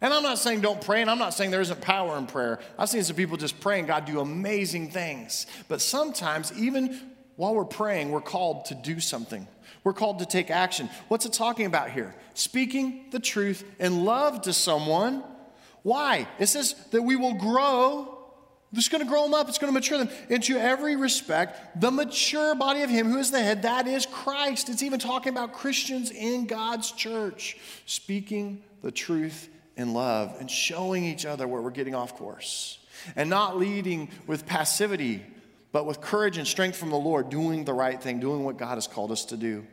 And 0.00 0.12
I'm 0.12 0.22
not 0.22 0.38
saying 0.38 0.60
don't 0.60 0.80
pray, 0.80 1.00
and 1.00 1.10
I'm 1.10 1.18
not 1.18 1.32
saying 1.32 1.50
there 1.50 1.60
isn't 1.60 1.80
power 1.80 2.18
in 2.18 2.26
prayer. 2.26 2.58
I've 2.78 2.88
seen 2.88 3.02
some 3.02 3.16
people 3.16 3.36
just 3.36 3.60
praying, 3.60 3.86
God 3.86 4.04
do 4.04 4.20
amazing 4.20 4.90
things. 4.90 5.46
But 5.68 5.80
sometimes, 5.80 6.52
even 6.58 7.00
while 7.36 7.54
we're 7.54 7.64
praying, 7.64 8.10
we're 8.10 8.20
called 8.20 8.66
to 8.66 8.74
do 8.74 9.00
something. 9.00 9.46
We're 9.84 9.94
called 9.94 10.18
to 10.18 10.26
take 10.26 10.50
action. 10.50 10.90
What's 11.08 11.24
it 11.24 11.32
talking 11.32 11.64
about 11.64 11.90
here? 11.90 12.14
Speaking 12.34 13.06
the 13.10 13.20
truth 13.20 13.64
in 13.78 14.04
love 14.04 14.42
to 14.42 14.52
someone. 14.52 15.22
Why? 15.82 16.26
It 16.38 16.46
says 16.46 16.74
that 16.90 17.02
we 17.02 17.16
will 17.16 17.34
grow. 17.34 18.12
It's 18.72 18.88
going 18.88 19.02
to 19.02 19.08
grow 19.08 19.22
them 19.22 19.32
up. 19.32 19.48
It's 19.48 19.58
going 19.58 19.72
to 19.72 19.74
mature 19.74 19.96
them 19.96 20.10
into 20.28 20.58
every 20.58 20.96
respect. 20.96 21.80
The 21.80 21.90
mature 21.90 22.54
body 22.54 22.82
of 22.82 22.90
Him 22.90 23.08
who 23.08 23.18
is 23.18 23.30
the 23.30 23.40
head, 23.40 23.62
that 23.62 23.86
is 23.86 24.04
Christ. 24.04 24.68
It's 24.68 24.82
even 24.82 24.98
talking 24.98 25.32
about 25.32 25.54
Christians 25.54 26.10
in 26.10 26.46
God's 26.46 26.90
church, 26.92 27.56
speaking 27.86 28.62
the 28.82 28.90
truth 28.90 29.48
in 29.76 29.92
love 29.92 30.36
and 30.40 30.50
showing 30.50 31.04
each 31.04 31.26
other 31.26 31.46
where 31.46 31.60
we're 31.60 31.70
getting 31.70 31.94
off 31.94 32.16
course 32.16 32.78
and 33.14 33.28
not 33.28 33.58
leading 33.58 34.08
with 34.26 34.46
passivity, 34.46 35.24
but 35.72 35.86
with 35.86 36.00
courage 36.00 36.38
and 36.38 36.46
strength 36.46 36.76
from 36.76 36.90
the 36.90 36.96
Lord, 36.96 37.28
doing 37.28 37.64
the 37.64 37.74
right 37.74 38.00
thing, 38.02 38.18
doing 38.18 38.44
what 38.44 38.56
God 38.56 38.76
has 38.76 38.86
called 38.86 39.12
us 39.12 39.26
to 39.26 39.36
do. 39.36 39.66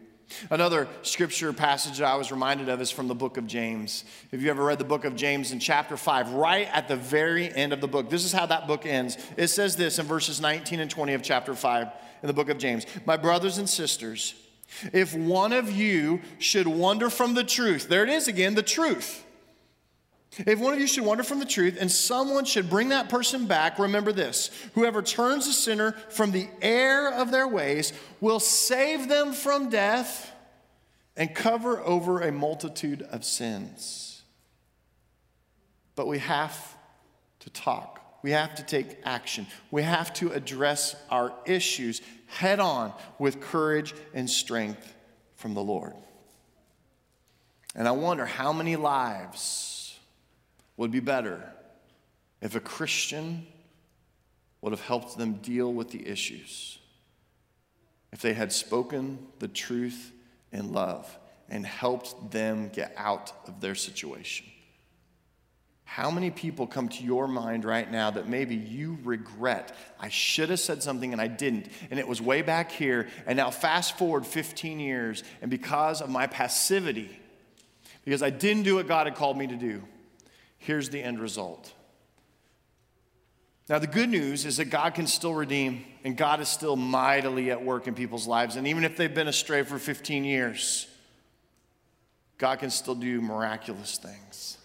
Another 0.50 0.88
scripture 1.04 1.54
passage 1.54 2.00
that 2.00 2.08
I 2.08 2.16
was 2.16 2.32
reminded 2.32 2.70
of 2.70 2.82
is 2.82 2.90
from 2.90 3.08
the 3.08 3.16
book 3.16 3.38
of 3.38 3.46
James. 3.46 4.04
If 4.32 4.42
you 4.42 4.50
ever 4.50 4.64
read 4.64 4.80
the 4.80 4.86
book 4.86 5.06
of 5.06 5.16
James 5.16 5.52
in 5.52 5.60
chapter 5.60 5.96
5, 5.96 6.32
right 6.32 6.68
at 6.72 6.88
the 6.88 6.96
very 6.96 7.54
end 7.54 7.72
of 7.72 7.82
the 7.82 7.88
book, 7.88 8.10
this 8.10 8.26
is 8.26 8.32
how 8.32 8.46
that 8.48 8.68
book 8.68 8.86
ends. 8.86 9.18
It 9.38 9.48
says 9.48 9.76
this 9.76 10.00
in 10.00 10.06
verses 10.06 10.42
19 10.42 10.80
and 10.80 10.90
20 10.90 11.14
of 11.14 11.24
chapter 11.24 11.54
5 11.54 11.88
in 12.24 12.28
the 12.28 12.34
book 12.34 12.50
of 12.50 12.58
James 12.58 12.86
My 13.06 13.18
brothers 13.18 13.58
and 13.58 13.70
sisters, 13.70 14.34
if 14.92 15.14
one 15.14 15.54
of 15.54 15.72
you 15.72 16.22
should 16.40 16.68
wander 16.68 17.10
from 17.10 17.36
the 17.36 17.44
truth, 17.44 17.88
there 17.88 18.04
it 18.04 18.10
is 18.10 18.28
again, 18.28 18.56
the 18.56 18.64
truth 18.64 19.23
if 20.40 20.60
one 20.60 20.74
of 20.74 20.80
you 20.80 20.88
should 20.88 21.04
wander 21.04 21.24
from 21.24 21.40
the 21.40 21.46
truth 21.46 21.78
and 21.80 21.92
someone 21.92 22.46
should 22.46 22.70
bring 22.70 22.90
that 22.90 23.10
person 23.10 23.46
back, 23.46 23.78
remember 23.78 24.12
this 24.12 24.50
whoever 24.74 25.02
turns 25.02 25.48
a 25.48 25.54
sinner 25.54 25.92
from 26.10 26.32
the 26.32 26.48
error 26.62 27.12
of 27.12 27.32
their 27.32 27.48
ways 27.48 27.94
will 28.20 28.40
save 28.40 29.08
them 29.10 29.34
from 29.34 29.70
death 29.70 30.32
and 31.16 31.34
cover 31.36 31.80
over 31.82 32.22
a 32.22 32.32
multitude 32.32 33.04
of 33.04 33.24
sins. 33.24 34.24
But 35.96 36.08
we 36.08 36.18
have 36.20 36.76
to 37.42 37.50
talk. 37.52 38.00
We 38.24 38.32
have 38.32 38.56
to 38.56 38.64
take 38.64 38.98
action. 39.04 39.46
We 39.70 39.84
have 39.84 40.14
to 40.16 40.32
address 40.32 40.96
our 41.12 41.34
issues 41.46 42.02
head 42.28 42.60
on 42.60 42.94
with 43.20 43.42
courage 43.42 43.94
and 44.14 44.28
strength 44.28 44.96
from 45.36 45.54
the 45.54 45.62
Lord. 45.62 45.94
And 47.76 47.88
I 47.88 47.92
wonder 47.92 48.26
how 48.26 48.54
many 48.54 48.76
lives 48.76 49.73
would 50.78 50.92
be 50.92 51.00
better 51.00 51.44
if 52.42 52.56
a 52.56 52.60
Christian 52.60 53.46
would 54.62 54.72
have 54.72 54.82
helped 54.82 55.18
them 55.18 55.34
deal 55.36 55.74
with 55.74 55.92
the 55.92 56.08
issues, 56.08 56.80
if 58.12 58.22
they 58.22 58.34
had 58.34 58.52
spoken 58.52 59.20
the 59.40 59.48
truth 59.48 60.12
in 60.52 60.72
love 60.74 61.18
and 61.50 61.66
helped 61.66 62.32
them 62.32 62.70
get 62.70 62.94
out 62.98 63.34
of 63.48 63.60
their 63.60 63.76
situation. 63.76 64.46
How 65.84 66.10
many 66.10 66.32
people 66.32 66.66
come 66.66 66.90
to 66.90 67.04
your 67.04 67.28
mind 67.28 67.66
right 67.66 67.92
now 67.92 68.10
that 68.12 68.28
maybe 68.28 68.56
you 68.56 68.98
regret? 69.04 69.76
I 70.00 70.10
should 70.10 70.50
have 70.50 70.60
said 70.60 70.82
something 70.82 71.12
and 71.12 71.22
I 71.22 71.28
didn't, 71.28 71.68
and 71.92 72.00
it 72.00 72.08
was 72.08 72.22
way 72.22 72.42
back 72.42 72.72
here, 72.72 73.10
and 73.28 73.38
now 73.38 73.52
fast 73.52 73.98
forward 73.98 74.26
15 74.26 74.80
years, 74.80 75.24
and 75.42 75.52
because 75.52 76.02
of 76.02 76.10
my 76.10 76.26
passivity, 76.26 77.20
because 78.06 78.24
I 78.24 78.32
didn't 78.32 78.64
do 78.64 78.76
what 78.76 78.88
God 78.88 79.06
had 79.08 79.16
called 79.16 79.38
me 79.38 79.46
to 79.48 79.56
do, 79.56 79.84
here's 80.64 80.90
the 80.90 81.02
end 81.02 81.20
result. 81.20 81.72
Now, 83.70 83.80
the 83.80 83.88
good 83.88 84.10
news 84.10 84.46
is 84.46 84.58
that 84.58 84.66
God 84.66 84.94
can 84.94 85.08
still 85.08 85.34
redeem, 85.34 85.86
and 86.04 86.18
God 86.18 86.42
is 86.42 86.50
still 86.50 86.76
mightily 86.76 87.50
at 87.50 87.64
work 87.64 87.88
in 87.88 87.96
people's 87.96 88.28
lives. 88.28 88.58
And 88.58 88.68
even 88.68 88.84
if 88.84 88.98
they've 88.98 89.14
been 89.14 89.30
astray 89.30 89.64
for 89.64 89.80
15 89.80 90.26
years, 90.26 90.88
God 92.38 92.60
can 92.60 92.70
still 92.70 92.96
do 92.96 93.22
miraculous 93.22 93.98
things. 93.98 94.58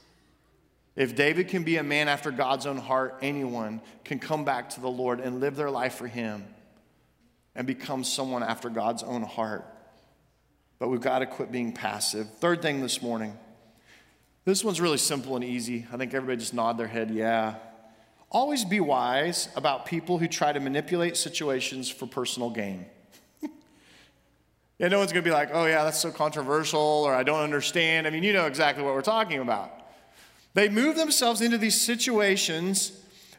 If 0.97 1.15
David 1.15 1.47
can 1.47 1.63
be 1.63 1.77
a 1.77 1.85
man 1.85 2.09
after 2.09 2.33
God's 2.33 2.67
own 2.67 2.79
heart, 2.79 3.19
anyone 3.23 3.81
can 4.05 4.19
come 4.19 4.45
back 4.45 4.71
to 4.71 4.81
the 4.81 4.91
Lord 4.91 5.21
and 5.21 5.39
live 5.39 5.55
their 5.55 5.71
life 5.71 5.95
for 5.95 6.09
Him 6.09 6.45
and 7.55 7.69
become 7.69 8.03
someone 8.03 8.43
after 8.43 8.69
God's 8.69 9.05
own 9.05 9.23
heart. 9.23 9.65
But 10.81 10.89
we've 10.89 11.01
got 11.01 11.21
to 11.21 11.27
quit 11.27 11.53
being 11.53 11.73
passive. 11.73 12.29
Third 12.41 12.63
thing 12.63 12.81
this 12.81 13.01
morning 13.01 13.37
this 14.49 14.65
one's 14.65 14.81
really 14.81 14.97
simple 14.97 15.37
and 15.37 15.45
easy. 15.45 15.87
I 15.93 15.99
think 15.99 16.15
everybody 16.15 16.39
just 16.39 16.55
nod 16.55 16.79
their 16.79 16.87
head, 16.87 17.11
yeah. 17.11 17.57
Always 18.31 18.65
be 18.65 18.81
wise 18.81 19.51
about 19.57 19.85
people 19.85 20.17
who 20.17 20.27
try 20.27 20.53
to 20.53 20.61
manipulate 20.61 21.19
situations 21.19 21.91
for 21.91 22.07
personal 22.07 22.49
gain. 22.49 22.87
yeah, 24.79 24.89
no 24.89 24.99
one's 24.99 25.13
to 25.13 25.21
be 25.21 25.31
like, 25.31 25.51
oh, 25.53 25.67
yeah, 25.67 25.85
that's 25.85 25.99
so 25.99 26.11
controversial, 26.11 26.81
or 26.81 27.15
I 27.15 27.25
don't 27.25 27.41
understand. 27.41 28.07
I 28.07 28.11
mean, 28.11 28.23
you 28.23 28.33
know 28.33 28.47
exactly 28.47 28.83
what 28.83 28.95
we're 28.95 29.03
talking 29.03 29.41
about. 29.41 29.71
They 30.55 30.71
move 30.71 30.97
themselves 30.97 31.43
into 31.43 31.59
these 31.59 31.79
situations 31.79 32.93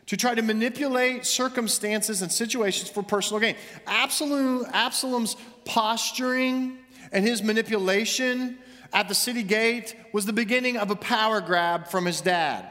to 0.05 0.15
try 0.15 0.35
to 0.35 0.43
manipulate 0.43 1.25
circumstances 1.25 2.21
and 2.21 2.31
situations 2.31 2.87
for 2.87 3.01
personal 3.01 3.39
gain. 3.39 3.55
Absalom, 3.87 4.65
Absalom's 4.73 5.35
posturing 5.65 6.77
and 7.11 7.25
his 7.25 7.41
manipulation 7.41 8.59
at 8.93 9.07
the 9.07 9.15
city 9.15 9.43
gate 9.43 9.95
was 10.13 10.25
the 10.25 10.33
beginning 10.33 10.77
of 10.77 10.91
a 10.91 10.95
power 10.95 11.41
grab 11.41 11.87
from 11.87 12.05
his 12.05 12.21
dad. 12.21 12.67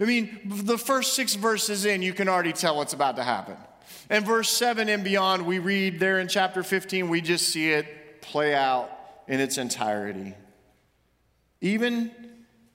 I 0.00 0.04
mean, 0.04 0.40
the 0.44 0.78
first 0.78 1.14
six 1.14 1.34
verses 1.34 1.84
in, 1.84 2.02
you 2.02 2.12
can 2.12 2.28
already 2.28 2.52
tell 2.52 2.76
what's 2.76 2.92
about 2.92 3.16
to 3.16 3.22
happen. 3.22 3.56
And 4.10 4.24
verse 4.24 4.50
7 4.50 4.88
and 4.88 5.02
beyond, 5.02 5.46
we 5.46 5.58
read 5.58 5.98
there 5.98 6.18
in 6.20 6.28
chapter 6.28 6.62
15, 6.62 7.08
we 7.08 7.20
just 7.20 7.48
see 7.48 7.70
it 7.70 8.20
play 8.20 8.54
out 8.54 8.90
in 9.26 9.40
its 9.40 9.58
entirety. 9.58 10.34
Even 11.60 12.10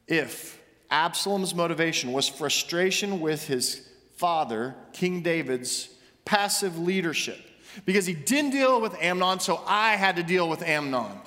if 0.08 0.62
Absalom's 0.90 1.56
motivation 1.56 2.12
was 2.12 2.28
frustration 2.28 3.22
with 3.22 3.48
his 3.48 3.88
father, 4.16 4.76
King 4.94 5.22
David's 5.22 5.90
passive 6.26 6.78
leadership, 6.78 7.40
because 7.86 8.06
he 8.06 8.14
didn't 8.14 8.52
deal 8.52 8.82
with 8.82 8.94
Amnon, 9.02 9.40
so 9.40 9.62
I 9.66 9.96
had 9.96 10.18
to 10.18 10.24
deal 10.24 10.50
with 10.50 10.62
Amnon 10.62 11.18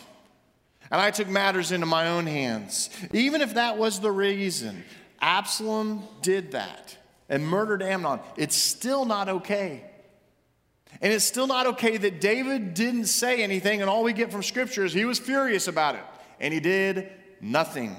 and 0.95 1.01
I 1.01 1.11
took 1.11 1.27
matters 1.27 1.73
into 1.73 1.87
my 1.87 2.07
own 2.07 2.25
hands. 2.25 2.89
Even 3.13 3.41
if 3.41 3.55
that 3.55 3.79
was 3.79 3.99
the 3.99 4.13
reason, 4.13 4.85
Absalom 5.21 6.05
did 6.23 6.53
that 6.53 6.97
and 7.29 7.45
murdered 7.45 7.83
Amnon. 7.83 8.21
It's 8.37 8.55
still 8.55 9.05
not 9.05 9.29
okay. 9.29 9.83
And 11.03 11.13
it's 11.13 11.25
still 11.25 11.49
not 11.49 11.67
okay 11.67 11.97
that 11.97 12.21
David 12.21 12.75
didn't 12.75 13.07
say 13.07 13.43
anything, 13.43 13.81
and 13.81 13.91
all 13.91 14.05
we 14.05 14.13
get 14.13 14.31
from 14.31 14.45
Scripture 14.45 14.85
is 14.85 14.93
he 14.93 15.05
was 15.05 15.19
furious 15.19 15.67
about 15.67 15.97
it, 15.97 16.05
and 16.39 16.55
he 16.55 16.61
did 16.61 17.11
nothing. 17.41 17.97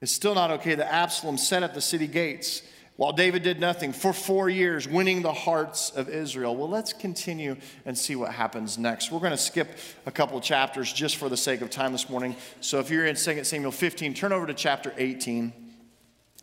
It's 0.00 0.10
still 0.10 0.34
not 0.34 0.50
okay 0.50 0.74
that 0.74 0.92
Absalom 0.92 1.38
sat 1.38 1.62
at 1.62 1.74
the 1.74 1.80
city 1.80 2.08
gates 2.08 2.62
while 2.96 3.12
David 3.12 3.42
did 3.42 3.58
nothing 3.58 3.92
for 3.92 4.12
four 4.12 4.48
years, 4.48 4.86
winning 4.86 5.22
the 5.22 5.32
hearts 5.32 5.90
of 5.90 6.08
Israel. 6.08 6.54
Well, 6.54 6.68
let's 6.68 6.92
continue 6.92 7.56
and 7.84 7.98
see 7.98 8.14
what 8.14 8.32
happens 8.32 8.78
next. 8.78 9.10
We're 9.10 9.18
going 9.18 9.32
to 9.32 9.36
skip 9.36 9.68
a 10.06 10.12
couple 10.12 10.40
chapters 10.40 10.92
just 10.92 11.16
for 11.16 11.28
the 11.28 11.36
sake 11.36 11.60
of 11.60 11.70
time 11.70 11.90
this 11.90 12.08
morning. 12.08 12.36
So 12.60 12.78
if 12.78 12.90
you're 12.90 13.06
in 13.06 13.16
2 13.16 13.42
Samuel 13.42 13.72
15, 13.72 14.14
turn 14.14 14.32
over 14.32 14.46
to 14.46 14.54
chapter 14.54 14.92
18. 14.96 15.52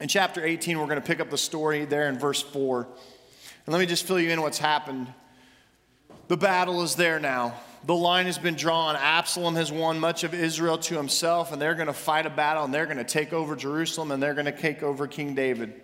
In 0.01 0.07
chapter 0.09 0.43
18, 0.43 0.77
we're 0.77 0.87
going 0.87 0.99
to 0.99 1.07
pick 1.07 1.21
up 1.21 1.29
the 1.29 1.37
story 1.37 1.85
there 1.85 2.09
in 2.09 2.19
verse 2.19 2.41
4. 2.41 2.81
And 2.83 3.73
let 3.73 3.79
me 3.79 3.85
just 3.85 4.05
fill 4.05 4.19
you 4.19 4.31
in 4.31 4.41
what's 4.41 4.59
happened. 4.59 5.07
the 6.27 6.35
battle 6.35 6.81
is 6.83 6.95
there 6.95 7.19
now. 7.19 7.55
The 7.85 7.95
line 7.95 8.25
has 8.25 8.37
been 8.37 8.55
drawn. 8.55 8.95
Absalom 8.95 9.55
has 9.55 9.71
won 9.71 9.99
much 9.99 10.23
of 10.23 10.33
Israel 10.33 10.77
to 10.79 10.97
himself, 10.97 11.51
and 11.51 11.61
they're 11.61 11.75
going 11.75 11.87
to 11.87 11.93
fight 11.93 12.25
a 12.25 12.29
battle, 12.29 12.65
and 12.65 12.73
they're 12.73 12.85
going 12.85 12.97
to 12.97 13.03
take 13.03 13.31
over 13.31 13.55
Jerusalem, 13.55 14.11
and 14.11 14.21
they're 14.21 14.33
going 14.33 14.45
to 14.45 14.51
take 14.51 14.83
over 14.83 15.07
King 15.07 15.33
David. 15.33 15.81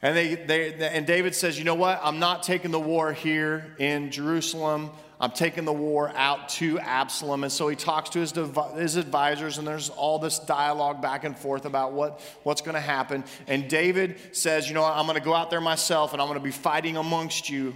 And, 0.00 0.16
they, 0.16 0.34
they, 0.36 0.72
and 0.92 1.06
David 1.06 1.34
says, 1.34 1.58
You 1.58 1.64
know 1.64 1.74
what? 1.74 2.00
I'm 2.02 2.18
not 2.18 2.42
taking 2.42 2.70
the 2.70 2.80
war 2.80 3.12
here 3.12 3.74
in 3.78 4.10
Jerusalem. 4.10 4.90
I'm 5.20 5.32
taking 5.32 5.64
the 5.64 5.72
war 5.72 6.12
out 6.14 6.48
to 6.50 6.78
Absalom. 6.78 7.42
And 7.42 7.52
so 7.52 7.66
he 7.66 7.74
talks 7.74 8.10
to 8.10 8.20
his, 8.20 8.32
his 8.76 8.94
advisors, 8.94 9.58
and 9.58 9.66
there's 9.66 9.90
all 9.90 10.20
this 10.20 10.38
dialogue 10.38 11.02
back 11.02 11.24
and 11.24 11.36
forth 11.36 11.64
about 11.64 11.92
what, 11.92 12.20
what's 12.44 12.62
going 12.62 12.76
to 12.76 12.80
happen. 12.80 13.24
And 13.48 13.68
David 13.68 14.36
says, 14.36 14.68
You 14.68 14.74
know 14.74 14.82
what? 14.82 14.96
I'm 14.96 15.06
going 15.06 15.18
to 15.18 15.24
go 15.24 15.34
out 15.34 15.50
there 15.50 15.60
myself, 15.60 16.12
and 16.12 16.22
I'm 16.22 16.28
going 16.28 16.38
to 16.38 16.44
be 16.44 16.52
fighting 16.52 16.96
amongst 16.96 17.50
you. 17.50 17.74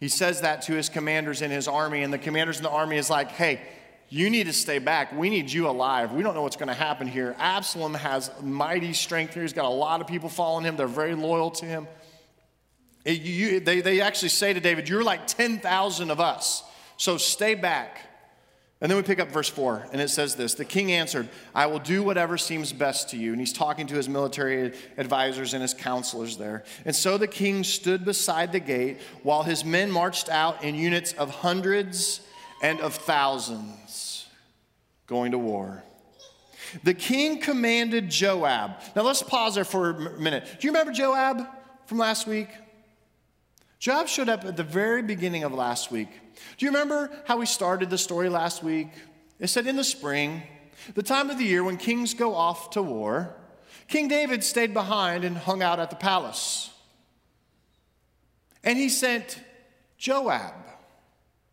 He 0.00 0.08
says 0.08 0.40
that 0.40 0.62
to 0.62 0.72
his 0.72 0.88
commanders 0.88 1.42
in 1.42 1.52
his 1.52 1.68
army, 1.68 2.02
and 2.02 2.12
the 2.12 2.18
commanders 2.18 2.56
in 2.56 2.64
the 2.64 2.70
army 2.70 2.96
is 2.96 3.08
like, 3.08 3.30
Hey, 3.30 3.60
you 4.10 4.30
need 4.30 4.46
to 4.46 4.52
stay 4.52 4.78
back. 4.78 5.12
We 5.12 5.28
need 5.28 5.50
you 5.52 5.68
alive. 5.68 6.12
We 6.12 6.22
don't 6.22 6.34
know 6.34 6.42
what's 6.42 6.56
going 6.56 6.68
to 6.68 6.74
happen 6.74 7.06
here. 7.06 7.36
Absalom 7.38 7.94
has 7.94 8.30
mighty 8.40 8.94
strength 8.94 9.34
here. 9.34 9.42
He's 9.42 9.52
got 9.52 9.66
a 9.66 9.68
lot 9.68 10.00
of 10.00 10.06
people 10.06 10.28
following 10.28 10.64
him, 10.64 10.76
they're 10.76 10.86
very 10.86 11.14
loyal 11.14 11.50
to 11.52 11.66
him. 11.66 11.86
It, 13.04 13.20
you, 13.20 13.60
they, 13.60 13.80
they 13.80 14.00
actually 14.00 14.30
say 14.30 14.52
to 14.52 14.60
David, 14.60 14.88
You're 14.88 15.04
like 15.04 15.26
10,000 15.26 16.10
of 16.10 16.20
us, 16.20 16.62
so 16.96 17.16
stay 17.16 17.54
back. 17.54 18.00
And 18.80 18.88
then 18.88 18.96
we 18.96 19.02
pick 19.02 19.18
up 19.18 19.32
verse 19.32 19.48
4, 19.48 19.88
and 19.92 20.00
it 20.00 20.08
says 20.08 20.36
this 20.36 20.54
The 20.54 20.64
king 20.64 20.92
answered, 20.92 21.28
I 21.54 21.66
will 21.66 21.78
do 21.78 22.02
whatever 22.02 22.38
seems 22.38 22.72
best 22.72 23.10
to 23.10 23.16
you. 23.16 23.32
And 23.32 23.40
he's 23.40 23.52
talking 23.52 23.86
to 23.88 23.94
his 23.94 24.08
military 24.08 24.72
advisors 24.96 25.52
and 25.52 25.62
his 25.62 25.74
counselors 25.74 26.36
there. 26.36 26.64
And 26.84 26.94
so 26.94 27.18
the 27.18 27.26
king 27.26 27.64
stood 27.64 28.04
beside 28.04 28.52
the 28.52 28.60
gate 28.60 28.98
while 29.22 29.42
his 29.42 29.64
men 29.64 29.90
marched 29.90 30.28
out 30.28 30.62
in 30.62 30.74
units 30.76 31.12
of 31.14 31.30
hundreds 31.30 32.20
and 32.62 32.80
of 32.80 32.94
thousands 32.94 34.26
going 35.06 35.32
to 35.32 35.38
war. 35.38 35.82
The 36.84 36.94
king 36.94 37.40
commanded 37.40 38.10
Joab. 38.10 38.72
Now 38.94 39.02
let's 39.02 39.22
pause 39.22 39.54
there 39.54 39.64
for 39.64 39.90
a 39.90 40.18
minute. 40.18 40.44
Do 40.60 40.66
you 40.66 40.72
remember 40.72 40.92
Joab 40.92 41.46
from 41.86 41.98
last 41.98 42.26
week? 42.26 42.48
Joab 43.78 44.08
showed 44.08 44.28
up 44.28 44.44
at 44.44 44.56
the 44.56 44.64
very 44.64 45.02
beginning 45.02 45.44
of 45.44 45.54
last 45.54 45.90
week. 45.90 46.08
Do 46.56 46.66
you 46.66 46.70
remember 46.70 47.10
how 47.26 47.38
we 47.38 47.46
started 47.46 47.90
the 47.90 47.98
story 47.98 48.28
last 48.28 48.62
week? 48.62 48.88
It 49.38 49.48
said 49.48 49.66
in 49.66 49.76
the 49.76 49.84
spring, 49.84 50.42
the 50.94 51.02
time 51.02 51.30
of 51.30 51.38
the 51.38 51.44
year 51.44 51.62
when 51.62 51.76
kings 51.76 52.12
go 52.12 52.34
off 52.34 52.70
to 52.70 52.82
war, 52.82 53.34
King 53.86 54.08
David 54.08 54.44
stayed 54.44 54.74
behind 54.74 55.24
and 55.24 55.36
hung 55.36 55.62
out 55.62 55.80
at 55.80 55.90
the 55.90 55.96
palace. 55.96 56.70
And 58.62 58.76
he 58.76 58.88
sent 58.88 59.40
Joab 59.96 60.54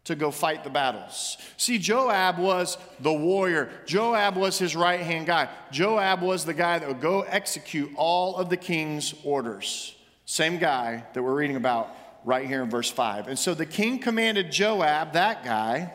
to 0.05 0.15
go 0.15 0.31
fight 0.31 0.63
the 0.63 0.69
battles. 0.69 1.37
See, 1.57 1.77
Joab 1.77 2.37
was 2.37 2.77
the 2.99 3.11
warrior. 3.13 3.69
Joab 3.85 4.37
was 4.37 4.57
his 4.57 4.75
right 4.75 5.01
hand 5.01 5.25
guy. 5.25 5.49
Joab 5.71 6.21
was 6.21 6.45
the 6.45 6.53
guy 6.53 6.79
that 6.79 6.87
would 6.87 7.01
go 7.01 7.21
execute 7.21 7.91
all 7.95 8.37
of 8.37 8.49
the 8.49 8.57
king's 8.57 9.13
orders. 9.23 9.95
Same 10.25 10.57
guy 10.57 11.03
that 11.13 11.21
we're 11.21 11.35
reading 11.35 11.55
about 11.55 11.89
right 12.23 12.47
here 12.47 12.63
in 12.63 12.69
verse 12.69 12.89
5. 12.89 13.27
And 13.27 13.37
so 13.37 13.53
the 13.53 13.65
king 13.65 13.99
commanded 13.99 14.51
Joab, 14.51 15.13
that 15.13 15.43
guy, 15.43 15.91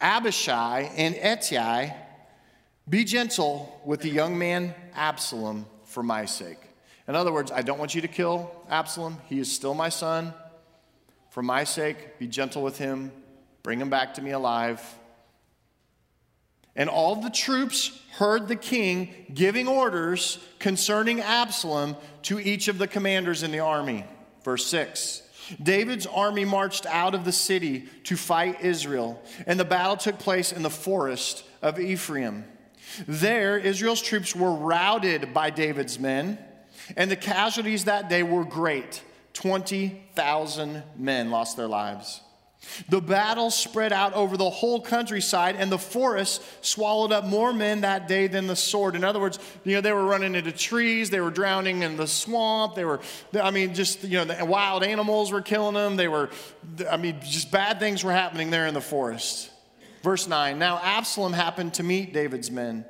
Abishai, 0.00 0.90
and 0.96 1.14
Ittai, 1.16 1.94
be 2.88 3.04
gentle 3.04 3.80
with 3.84 4.00
the 4.00 4.08
young 4.08 4.38
man 4.38 4.74
Absalom 4.94 5.66
for 5.84 6.02
my 6.02 6.24
sake. 6.24 6.58
In 7.08 7.16
other 7.16 7.32
words, 7.32 7.50
I 7.50 7.62
don't 7.62 7.78
want 7.78 7.94
you 7.94 8.00
to 8.02 8.08
kill 8.08 8.52
Absalom. 8.68 9.18
He 9.26 9.40
is 9.40 9.50
still 9.50 9.74
my 9.74 9.88
son. 9.88 10.32
For 11.30 11.42
my 11.42 11.64
sake, 11.64 12.18
be 12.18 12.26
gentle 12.26 12.62
with 12.62 12.78
him, 12.78 13.12
bring 13.62 13.80
him 13.80 13.88
back 13.90 14.14
to 14.14 14.22
me 14.22 14.32
alive. 14.32 14.82
And 16.76 16.88
all 16.88 17.16
the 17.16 17.30
troops 17.30 17.98
heard 18.12 18.48
the 18.48 18.56
king 18.56 19.26
giving 19.32 19.68
orders 19.68 20.38
concerning 20.58 21.20
Absalom 21.20 21.96
to 22.22 22.38
each 22.38 22.68
of 22.68 22.78
the 22.78 22.86
commanders 22.86 23.42
in 23.42 23.52
the 23.52 23.60
army. 23.60 24.04
Verse 24.44 24.66
6 24.66 25.22
David's 25.62 26.06
army 26.06 26.44
marched 26.44 26.86
out 26.86 27.14
of 27.14 27.24
the 27.24 27.32
city 27.32 27.88
to 28.04 28.16
fight 28.16 28.60
Israel, 28.60 29.20
and 29.46 29.58
the 29.58 29.64
battle 29.64 29.96
took 29.96 30.18
place 30.18 30.52
in 30.52 30.62
the 30.62 30.70
forest 30.70 31.44
of 31.60 31.80
Ephraim. 31.80 32.44
There, 33.06 33.58
Israel's 33.58 34.02
troops 34.02 34.34
were 34.34 34.52
routed 34.52 35.32
by 35.34 35.50
David's 35.50 35.98
men, 35.98 36.38
and 36.96 37.10
the 37.10 37.16
casualties 37.16 37.84
that 37.84 38.08
day 38.08 38.22
were 38.22 38.44
great. 38.44 39.02
20,000 39.40 40.82
men 40.96 41.30
lost 41.30 41.56
their 41.56 41.66
lives. 41.66 42.20
The 42.90 43.00
battle 43.00 43.50
spread 43.50 43.90
out 43.90 44.12
over 44.12 44.36
the 44.36 44.50
whole 44.50 44.82
countryside, 44.82 45.56
and 45.56 45.72
the 45.72 45.78
forest 45.78 46.42
swallowed 46.62 47.10
up 47.10 47.24
more 47.24 47.54
men 47.54 47.80
that 47.80 48.06
day 48.06 48.26
than 48.26 48.46
the 48.46 48.56
sword. 48.56 48.94
In 48.94 49.02
other 49.02 49.18
words, 49.18 49.38
you 49.64 49.74
know, 49.74 49.80
they 49.80 49.94
were 49.94 50.04
running 50.04 50.34
into 50.34 50.52
trees, 50.52 51.08
they 51.08 51.20
were 51.20 51.30
drowning 51.30 51.82
in 51.82 51.96
the 51.96 52.06
swamp, 52.06 52.74
they 52.74 52.84
were, 52.84 53.00
I 53.34 53.50
mean, 53.50 53.74
just, 53.74 54.04
you 54.04 54.18
know, 54.18 54.26
the 54.26 54.44
wild 54.44 54.84
animals 54.84 55.32
were 55.32 55.40
killing 55.40 55.74
them. 55.74 55.96
They 55.96 56.08
were, 56.08 56.28
I 56.90 56.98
mean, 56.98 57.18
just 57.22 57.50
bad 57.50 57.80
things 57.80 58.04
were 58.04 58.12
happening 58.12 58.50
there 58.50 58.66
in 58.66 58.74
the 58.74 58.82
forest. 58.82 59.50
Verse 60.02 60.28
9 60.28 60.58
Now 60.58 60.78
Absalom 60.82 61.32
happened 61.32 61.74
to 61.74 61.82
meet 61.82 62.12
David's 62.12 62.50
men. 62.50 62.84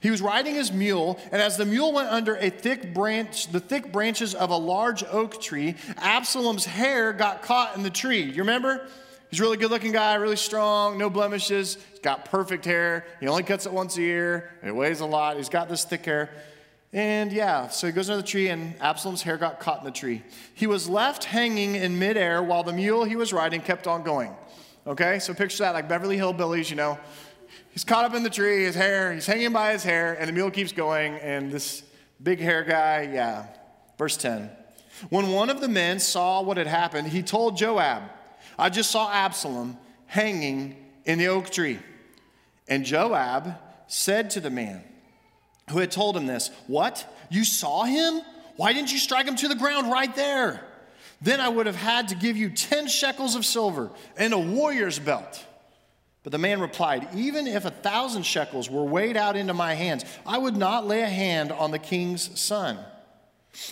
He 0.00 0.10
was 0.10 0.20
riding 0.22 0.54
his 0.54 0.72
mule, 0.72 1.18
and 1.32 1.40
as 1.40 1.56
the 1.56 1.64
mule 1.64 1.92
went 1.92 2.08
under 2.08 2.36
a 2.36 2.50
thick 2.50 2.92
branch, 2.94 3.48
the 3.48 3.60
thick 3.60 3.92
branches 3.92 4.34
of 4.34 4.50
a 4.50 4.56
large 4.56 5.04
oak 5.04 5.40
tree, 5.40 5.76
Absalom's 5.98 6.64
hair 6.64 7.12
got 7.12 7.42
caught 7.42 7.76
in 7.76 7.82
the 7.82 7.90
tree. 7.90 8.22
You 8.22 8.42
remember? 8.42 8.86
He's 9.30 9.40
a 9.40 9.42
really 9.42 9.56
good 9.56 9.70
looking 9.70 9.92
guy, 9.92 10.14
really 10.14 10.36
strong, 10.36 10.96
no 10.96 11.10
blemishes. 11.10 11.76
He's 11.90 11.98
got 12.00 12.26
perfect 12.26 12.64
hair. 12.64 13.04
He 13.18 13.26
only 13.26 13.42
cuts 13.42 13.66
it 13.66 13.72
once 13.72 13.96
a 13.96 14.02
year. 14.02 14.52
It 14.62 14.74
weighs 14.74 15.00
a 15.00 15.06
lot. 15.06 15.36
He's 15.36 15.48
got 15.48 15.68
this 15.68 15.84
thick 15.84 16.04
hair. 16.04 16.30
And 16.92 17.32
yeah, 17.32 17.66
so 17.66 17.88
he 17.88 17.92
goes 17.92 18.08
under 18.08 18.22
the 18.22 18.28
tree, 18.28 18.50
and 18.50 18.80
Absalom's 18.80 19.22
hair 19.22 19.36
got 19.36 19.58
caught 19.58 19.80
in 19.80 19.84
the 19.84 19.90
tree. 19.90 20.22
He 20.54 20.68
was 20.68 20.88
left 20.88 21.24
hanging 21.24 21.74
in 21.74 21.98
midair 21.98 22.40
while 22.40 22.62
the 22.62 22.72
mule 22.72 23.02
he 23.02 23.16
was 23.16 23.32
riding 23.32 23.60
kept 23.60 23.88
on 23.88 24.04
going. 24.04 24.32
Okay, 24.86 25.18
so 25.18 25.34
picture 25.34 25.64
that 25.64 25.74
like 25.74 25.88
Beverly 25.88 26.16
Hillbillies, 26.16 26.70
you 26.70 26.76
know, 26.76 26.96
He's 27.70 27.84
caught 27.84 28.04
up 28.04 28.14
in 28.14 28.22
the 28.22 28.30
tree, 28.30 28.64
his 28.64 28.74
hair, 28.74 29.12
he's 29.12 29.26
hanging 29.26 29.52
by 29.52 29.72
his 29.72 29.82
hair, 29.82 30.14
and 30.14 30.28
the 30.28 30.32
mule 30.32 30.50
keeps 30.50 30.72
going, 30.72 31.14
and 31.16 31.50
this 31.50 31.82
big 32.22 32.40
hair 32.40 32.62
guy, 32.64 33.10
yeah. 33.12 33.46
Verse 33.98 34.16
10. 34.16 34.50
When 35.10 35.30
one 35.32 35.50
of 35.50 35.60
the 35.60 35.68
men 35.68 35.98
saw 35.98 36.40
what 36.42 36.56
had 36.56 36.66
happened, 36.66 37.08
he 37.08 37.22
told 37.22 37.56
Joab, 37.56 38.02
I 38.58 38.70
just 38.70 38.90
saw 38.90 39.10
Absalom 39.10 39.76
hanging 40.06 40.76
in 41.04 41.18
the 41.18 41.28
oak 41.28 41.50
tree. 41.50 41.78
And 42.68 42.84
Joab 42.84 43.56
said 43.88 44.30
to 44.30 44.40
the 44.40 44.50
man 44.50 44.82
who 45.70 45.78
had 45.78 45.90
told 45.90 46.16
him 46.16 46.26
this, 46.26 46.50
What? 46.66 47.06
You 47.30 47.44
saw 47.44 47.84
him? 47.84 48.20
Why 48.56 48.72
didn't 48.72 48.92
you 48.92 48.98
strike 48.98 49.26
him 49.26 49.36
to 49.36 49.48
the 49.48 49.54
ground 49.54 49.90
right 49.90 50.14
there? 50.14 50.64
Then 51.20 51.40
I 51.40 51.48
would 51.48 51.66
have 51.66 51.76
had 51.76 52.08
to 52.08 52.14
give 52.14 52.36
you 52.36 52.50
10 52.50 52.86
shekels 52.86 53.34
of 53.34 53.44
silver 53.44 53.90
and 54.16 54.32
a 54.32 54.38
warrior's 54.38 54.98
belt. 54.98 55.44
But 56.24 56.32
the 56.32 56.38
man 56.38 56.60
replied, 56.60 57.08
Even 57.14 57.46
if 57.46 57.66
a 57.66 57.70
thousand 57.70 58.24
shekels 58.24 58.68
were 58.68 58.82
weighed 58.82 59.16
out 59.16 59.36
into 59.36 59.54
my 59.54 59.74
hands, 59.74 60.04
I 60.26 60.38
would 60.38 60.56
not 60.56 60.86
lay 60.86 61.02
a 61.02 61.08
hand 61.08 61.52
on 61.52 61.70
the 61.70 61.78
king's 61.78 62.40
son. 62.40 62.78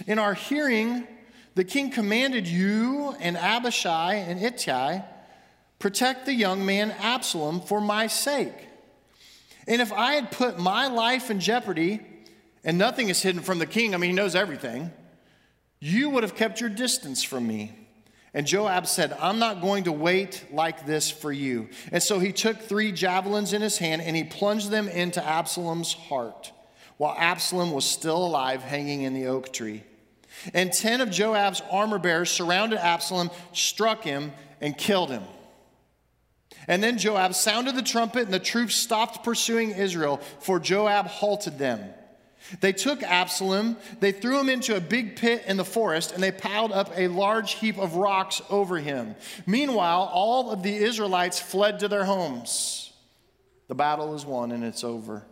In 0.07 0.19
our 0.19 0.35
hearing, 0.35 1.09
the 1.55 1.65
king 1.65 1.91
commanded 1.91 2.47
you 2.47 3.17
and 3.19 3.37
Abishai 3.37 4.15
and 4.15 4.39
Ittai, 4.39 5.01
protect 5.79 6.27
the 6.27 6.35
young 6.35 6.65
man 6.65 6.93
Absalom 7.01 7.63
for 7.63 7.81
my 7.81 8.07
sake. 8.07 8.69
And 9.67 9.81
if 9.81 9.93
I 9.93 10.13
had 10.13 10.31
put 10.31 10.59
my 10.59 10.89
life 10.89 11.31
in 11.31 11.41
jeopardy, 11.41 12.01
and 12.65 12.77
nothing 12.77 13.09
is 13.09 13.23
hidden 13.23 13.41
from 13.41 13.59
the 13.59 13.67
king, 13.67 13.95
I 13.95 13.97
mean, 13.97 14.11
he 14.11 14.17
knows 14.17 14.35
everything, 14.35 14.93
you 15.81 16.11
would 16.11 16.23
have 16.23 16.37
kept 16.37 16.61
your 16.61 16.71
distance 16.71 17.23
from 17.23 17.47
me. 17.47 17.73
And 18.35 18.47
Joab 18.47 18.87
said, 18.87 19.17
I'm 19.21 19.39
not 19.39 19.61
going 19.61 19.85
to 19.85 19.93
wait 19.93 20.47
like 20.51 20.87
this 20.87 21.11
for 21.11 21.31
you. 21.31 21.69
And 21.91 22.03
so 22.03 22.19
he 22.19 22.33
took 22.33 22.59
three 22.59 22.91
javelins 22.91 23.53
in 23.53 23.61
his 23.61 23.77
hand 23.77 24.01
and 24.01 24.17
he 24.17 24.25
plunged 24.25 24.71
them 24.71 24.89
into 24.89 25.23
Absalom's 25.25 25.93
heart 25.93 26.51
while 26.97 27.15
Absalom 27.19 27.73
was 27.73 27.85
still 27.85 28.25
alive, 28.25 28.63
hanging 28.63 29.03
in 29.03 29.13
the 29.13 29.27
oak 29.27 29.53
tree. 29.53 29.83
And 30.55 30.73
10 30.73 31.01
of 31.01 31.11
Joab's 31.11 31.61
armor 31.71 31.99
bearers 31.99 32.31
surrounded 32.31 32.79
Absalom, 32.79 33.31
struck 33.53 34.03
him, 34.03 34.33
and 34.61 34.77
killed 34.77 35.11
him. 35.11 35.25
And 36.69 36.83
then 36.83 36.99
Joab 36.99 37.35
sounded 37.35 37.75
the 37.75 37.83
trumpet, 37.83 38.25
and 38.25 38.33
the 38.33 38.39
troops 38.39 38.77
stopped 38.77 39.25
pursuing 39.25 39.73
Israel, 39.73 40.19
for 40.41 40.61
Joab 40.61 41.07
halted 41.07 41.59
them. 41.59 41.93
They 42.61 42.73
took 42.73 43.03
Absalom, 43.03 43.77
they 44.01 44.13
threw 44.13 44.39
him 44.39 44.49
into 44.49 44.77
a 44.77 44.81
big 44.81 45.17
pit 45.17 45.45
in 45.47 45.57
the 45.57 45.65
forest, 45.65 46.13
and 46.13 46.23
they 46.23 46.33
piled 46.33 46.73
up 46.73 46.93
a 46.97 47.09
large 47.09 47.55
heap 47.55 47.79
of 47.79 47.97
rocks 47.97 48.43
over 48.51 48.79
him. 48.79 49.15
Meanwhile, 49.47 50.11
all 50.13 50.51
of 50.51 50.63
the 50.63 50.75
Israelites 50.75 51.41
fled 51.41 51.81
to 51.81 51.89
their 51.89 52.05
homes. 52.05 52.93
The 53.69 53.75
battle 53.75 54.15
is 54.15 54.27
won 54.27 54.53
and 54.53 54.65
it's 54.65 54.85
over. 54.85 55.25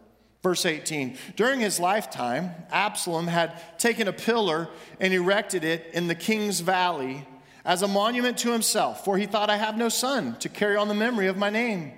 Verse 0.43 0.65
18 0.65 1.19
During 1.37 1.61
his 1.61 1.79
lifetime, 1.79 2.53
Absalom 2.71 3.27
had 3.27 3.61
taken 3.79 4.09
a 4.09 4.13
pillar 4.13 4.69
and 4.99 5.13
erected 5.13 5.65
it 5.65 5.91
in 5.93 6.09
the 6.09 6.15
king's 6.15 6.61
valley 6.61 7.27
as 7.65 7.83
a 7.83 7.89
monument 7.89 8.39
to 8.39 8.53
himself, 8.53 9.05
for 9.05 9.19
he 9.19 9.27
thought, 9.27 9.51
I 9.51 9.57
have 9.57 9.77
no 9.77 9.89
son 9.89 10.37
to 10.39 10.49
carry 10.49 10.77
on 10.77 10.89
the 10.89 10.95
memory 10.95 11.27
of 11.27 11.37
my 11.37 11.51
name. 11.51 11.93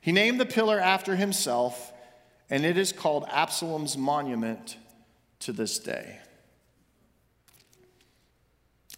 He 0.00 0.12
named 0.12 0.40
the 0.40 0.46
pillar 0.46 0.80
after 0.80 1.16
himself, 1.16 1.92
and 2.50 2.64
it 2.64 2.78
is 2.78 2.92
called 2.92 3.26
Absalom's 3.30 3.96
monument 3.96 4.76
to 5.40 5.52
this 5.52 5.78
day. 5.78 6.18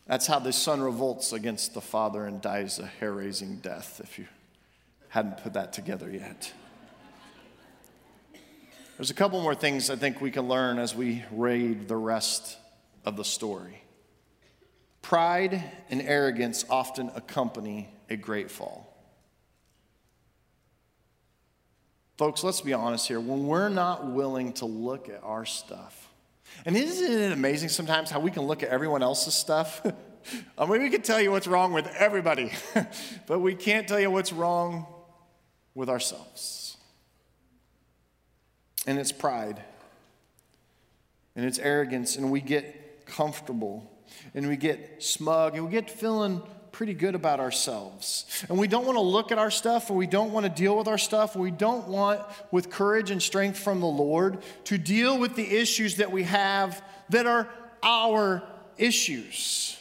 That's 0.06 0.26
how 0.26 0.38
the 0.38 0.52
son 0.52 0.80
revolts 0.80 1.32
against 1.32 1.74
the 1.74 1.80
father 1.80 2.26
and 2.26 2.40
dies 2.40 2.78
a 2.78 2.87
hair 2.87 3.12
raising 3.12 3.56
death, 3.56 4.00
if 4.02 4.18
you 4.18 4.26
hadn't 5.08 5.38
put 5.38 5.52
that 5.52 5.72
together 5.72 6.11
yet. 6.11 6.52
There's 8.96 9.11
a 9.11 9.14
couple 9.14 9.40
more 9.42 9.54
things 9.54 9.90
I 9.90 9.96
think 9.96 10.20
we 10.20 10.30
can 10.30 10.48
learn 10.48 10.78
as 10.78 10.94
we 10.94 11.24
read 11.30 11.88
the 11.88 11.96
rest 11.96 12.56
of 13.04 13.16
the 13.16 13.24
story. 13.24 13.82
Pride 15.02 15.62
and 15.88 16.02
arrogance 16.02 16.64
often 16.68 17.11
accompany 17.14 17.88
a 18.11 18.16
great 18.16 18.50
fall. 18.50 18.97
Folks, 22.18 22.42
let's 22.42 22.61
be 22.61 22.72
honest 22.72 23.07
here. 23.07 23.20
When 23.20 23.46
we're 23.46 23.68
not 23.68 24.07
willing 24.07 24.52
to 24.54 24.66
look 24.66 25.09
at 25.09 25.22
our 25.22 25.46
stuff, 25.46 26.09
and 26.66 26.76
isn't 26.76 27.12
it 27.12 27.31
amazing 27.31 27.68
sometimes 27.68 28.11
how 28.11 28.18
we 28.18 28.33
can 28.33 28.42
look 28.42 28.64
at 28.64 28.70
everyone 28.70 29.04
else's 29.04 29.35
stuff? 29.35 29.81
I 30.59 30.66
mean, 30.66 30.83
we 30.83 30.90
can 30.90 31.02
tell 31.02 31.20
you 31.20 31.31
what's 31.31 31.46
wrong 31.46 31.72
with 31.72 31.87
everybody, 31.87 32.50
but 33.28 33.38
we 33.38 33.54
can't 33.54 33.87
tell 33.87 34.00
you 34.00 34.11
what's 34.11 34.33
wrong 34.33 34.87
with 35.76 35.88
ourselves. 35.88 36.76
And 38.85 38.98
it's 38.98 39.12
pride, 39.12 39.62
and 41.37 41.46
it's 41.46 41.61
arrogance, 41.61 42.16
and 42.16 42.33
we 42.33 42.40
get 42.40 43.07
comfortable, 43.07 43.88
and 44.35 44.48
we 44.48 44.57
get 44.57 45.04
smug, 45.04 45.54
and 45.54 45.66
we 45.66 45.70
get 45.70 45.88
feeling 45.88 46.42
pretty 46.72 46.94
good 46.94 47.14
about 47.14 47.40
ourselves. 47.40 48.44
And 48.48 48.59
we 48.59 48.68
don't 48.68 48.85
want 48.85 48.96
to 48.96 49.02
look 49.02 49.33
at 49.33 49.38
our 49.38 49.50
stuff, 49.50 49.90
or 49.90 49.94
we 49.94 50.07
don't 50.07 50.33
want 50.33 50.44
to 50.44 50.50
deal 50.50 50.76
with 50.76 50.88
our 50.88 50.98
stuff, 50.98 51.37
or 51.37 51.40
we 51.40 51.50
don't 51.50 51.88
want, 51.88 52.20
with 52.50 52.70
courage 52.70 53.11
and 53.11 53.22
strength 53.22 53.59
from 53.59 53.81
the 53.81 53.87
Lord, 53.87 54.38
to 54.64 54.78
deal 54.78 55.18
with 55.18 55.35
the 55.35 55.57
issues 55.57 55.96
that 55.96 56.12
we 56.12 56.24
have 56.24 56.83
that 57.11 57.26
are 57.26 57.48
our 57.83 58.42
issues. 58.76 59.77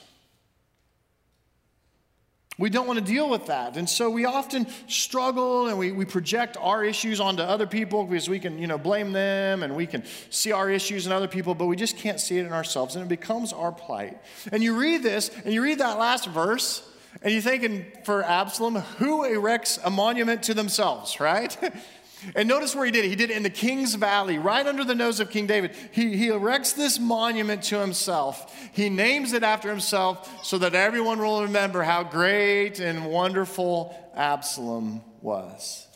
We 2.59 2.71
don't 2.71 2.87
want 2.87 2.97
to 2.97 3.05
deal 3.05 3.29
with 3.29 3.45
that. 3.47 3.77
And 3.77 3.87
so 3.87 4.09
we 4.09 4.25
often 4.25 4.65
struggle 4.87 5.67
and 5.67 5.77
we, 5.77 5.91
we 5.91 6.05
project 6.05 6.57
our 6.59 6.83
issues 6.83 7.19
onto 7.19 7.43
other 7.43 7.67
people 7.67 8.03
because 8.03 8.27
we 8.27 8.39
can, 8.39 8.57
you 8.57 8.65
know, 8.65 8.79
blame 8.79 9.11
them 9.11 9.61
and 9.61 9.75
we 9.75 9.85
can 9.85 10.03
see 10.31 10.51
our 10.51 10.67
issues 10.69 11.05
in 11.05 11.11
other 11.11 11.27
people, 11.27 11.53
but 11.53 11.67
we 11.67 11.75
just 11.75 11.97
can't 11.97 12.19
see 12.19 12.39
it 12.39 12.45
in 12.47 12.53
ourselves 12.53 12.95
and 12.95 13.05
it 13.05 13.09
becomes 13.09 13.53
our 13.53 13.71
plight. 13.71 14.17
And 14.51 14.63
you 14.63 14.75
read 14.75 15.03
this 15.03 15.29
and 15.45 15.53
you 15.53 15.61
read 15.61 15.79
that 15.79 15.99
last 15.99 16.27
verse 16.27 16.81
and 17.21 17.31
you're 17.31 17.41
thinking 17.41 17.85
for 18.03 18.23
Absalom, 18.23 18.75
who 18.75 19.23
erects 19.23 19.79
a 19.83 19.89
monument 19.89 20.43
to 20.43 20.53
themselves, 20.53 21.19
right? 21.19 21.55
And 22.35 22.47
notice 22.47 22.75
where 22.75 22.85
he 22.85 22.91
did 22.91 23.05
it. 23.05 23.09
He 23.09 23.15
did 23.15 23.29
it 23.29 23.37
in 23.37 23.43
the 23.43 23.49
King's 23.49 23.95
Valley, 23.95 24.39
right 24.39 24.65
under 24.65 24.83
the 24.83 24.95
nose 24.95 25.19
of 25.19 25.29
King 25.29 25.45
David. 25.45 25.75
He, 25.91 26.17
he 26.17 26.29
erects 26.29 26.73
this 26.73 26.99
monument 26.99 27.63
to 27.63 27.79
himself. 27.79 28.53
He 28.73 28.89
names 28.89 29.33
it 29.33 29.43
after 29.43 29.69
himself 29.69 30.43
so 30.45 30.57
that 30.57 30.73
everyone 30.73 31.19
will 31.19 31.43
remember 31.43 31.83
how 31.83 32.03
great 32.03 32.79
and 32.79 33.05
wonderful 33.05 33.95
Absalom 34.15 35.03
was. 35.21 35.87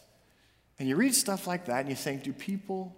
And 0.78 0.88
you 0.88 0.96
read 0.96 1.16
stuff 1.16 1.48
like 1.48 1.66
that 1.66 1.82
and 1.82 1.90
you 1.90 1.96
think, 1.96 2.24
do 2.24 2.34
people, 2.34 2.96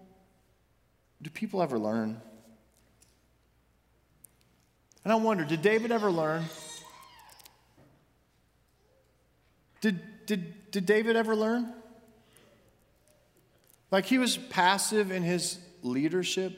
do 1.21 1.29
people 1.29 1.61
ever 1.61 1.79
learn? 1.79 2.21
And 5.03 5.11
I 5.11 5.15
wonder, 5.15 5.43
did 5.43 5.61
David 5.61 5.91
ever 5.91 6.11
learn? 6.11 6.43
Did, 9.81 10.25
did, 10.25 10.71
did 10.71 10.85
David 10.85 11.17
ever 11.17 11.35
learn? 11.35 11.73
Like 13.93 14.07
he 14.07 14.17
was 14.17 14.37
passive 14.37 15.11
in 15.11 15.21
his 15.21 15.59
leadership. 15.83 16.57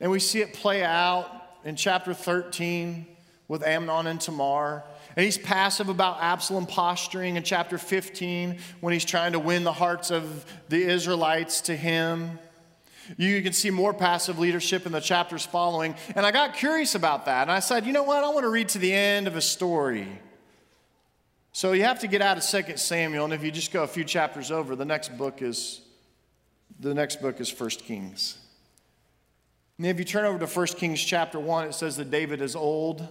And 0.00 0.10
we 0.10 0.18
see 0.18 0.40
it 0.40 0.54
play 0.54 0.82
out 0.82 1.30
in 1.66 1.76
chapter 1.76 2.14
13 2.14 3.06
with 3.46 3.62
Amnon 3.62 4.06
and 4.06 4.18
Tamar. 4.18 4.84
And 5.14 5.22
he's 5.22 5.36
passive 5.36 5.90
about 5.90 6.16
Absalom 6.22 6.64
posturing 6.64 7.36
in 7.36 7.42
chapter 7.42 7.76
15 7.76 8.58
when 8.80 8.94
he's 8.94 9.04
trying 9.04 9.32
to 9.32 9.38
win 9.38 9.64
the 9.64 9.72
hearts 9.72 10.10
of 10.10 10.46
the 10.70 10.82
Israelites 10.82 11.60
to 11.62 11.76
him. 11.76 12.38
You 13.18 13.42
can 13.42 13.52
see 13.52 13.68
more 13.68 13.92
passive 13.92 14.38
leadership 14.38 14.86
in 14.86 14.92
the 14.92 15.00
chapters 15.00 15.44
following. 15.44 15.94
And 16.16 16.24
I 16.24 16.30
got 16.30 16.54
curious 16.54 16.94
about 16.94 17.26
that. 17.26 17.42
And 17.42 17.52
I 17.52 17.60
said, 17.60 17.84
you 17.84 17.92
know 17.92 18.04
what? 18.04 18.24
I 18.24 18.30
want 18.30 18.44
to 18.44 18.50
read 18.50 18.70
to 18.70 18.78
the 18.78 18.94
end 18.94 19.26
of 19.26 19.36
a 19.36 19.42
story. 19.42 20.08
So 21.52 21.72
you 21.72 21.82
have 21.82 22.00
to 22.00 22.06
get 22.06 22.22
out 22.22 22.38
of 22.38 22.44
2 22.44 22.76
Samuel, 22.76 23.24
and 23.24 23.34
if 23.34 23.42
you 23.42 23.50
just 23.50 23.72
go 23.72 23.82
a 23.82 23.88
few 23.88 24.04
chapters 24.04 24.50
over, 24.50 24.76
the 24.76 24.84
next 24.84 25.16
book 25.18 25.42
is 25.42 25.82
the 26.78 26.94
next 26.94 27.20
book 27.20 27.40
is 27.40 27.52
1 27.58 27.70
Kings. 27.70 28.38
And 29.76 29.86
if 29.86 29.98
you 29.98 30.04
turn 30.04 30.24
over 30.24 30.38
to 30.38 30.46
1 30.46 30.66
Kings 30.68 31.02
chapter 31.02 31.40
1, 31.40 31.68
it 31.68 31.74
says 31.74 31.96
that 31.96 32.10
David 32.10 32.40
is 32.40 32.54
old. 32.54 33.06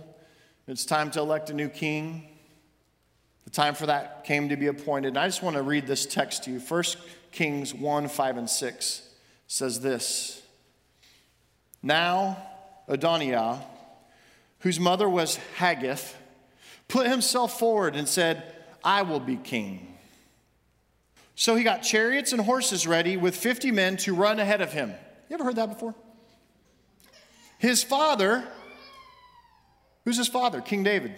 It's 0.67 0.85
time 0.85 1.11
to 1.11 1.19
elect 1.19 1.49
a 1.49 1.53
new 1.53 1.67
king. 1.67 2.27
The 3.43 3.49
time 3.49 3.75
for 3.75 3.87
that 3.87 4.23
came 4.23 4.49
to 4.49 4.55
be 4.55 4.67
appointed. 4.67 5.09
And 5.09 5.17
I 5.17 5.27
just 5.27 5.43
want 5.43 5.55
to 5.55 5.63
read 5.63 5.87
this 5.87 6.05
text 6.05 6.43
to 6.43 6.51
you. 6.51 6.59
1 6.59 6.83
Kings 7.31 7.73
1, 7.73 8.07
5, 8.07 8.37
and 8.37 8.49
6 8.49 9.09
says 9.47 9.81
this 9.81 10.41
Now 11.83 12.37
Adonijah, 12.87 13.61
whose 14.59 14.79
mother 14.79 15.09
was 15.09 15.37
Haggith, 15.57 16.15
put 16.89 17.07
himself 17.07 17.57
forward 17.57 17.95
and 17.95 18.09
said, 18.09 18.43
I 18.83 19.03
will 19.03 19.21
be 19.21 19.37
king. 19.37 19.97
So 21.35 21.55
he 21.55 21.63
got 21.63 21.83
chariots 21.83 22.33
and 22.33 22.41
horses 22.41 22.85
ready 22.85 23.15
with 23.15 23.33
50 23.33 23.71
men 23.71 23.95
to 23.97 24.13
run 24.13 24.41
ahead 24.41 24.59
of 24.59 24.73
him. 24.73 24.93
You 25.29 25.35
ever 25.35 25.45
heard 25.45 25.55
that 25.55 25.69
before? 25.69 25.95
His 27.57 27.81
father, 27.81 28.43
who's 30.03 30.17
his 30.17 30.27
father? 30.27 30.59
King 30.59 30.83
David. 30.83 31.17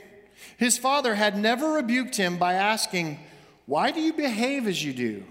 His 0.57 0.77
father 0.77 1.15
had 1.15 1.37
never 1.37 1.73
rebuked 1.73 2.15
him 2.15 2.37
by 2.37 2.53
asking, 2.53 3.19
Why 3.65 3.89
do 3.91 4.01
you 4.01 4.13
behave 4.13 4.67
as 4.67 4.83
you 4.83 4.93
do? 4.93 5.23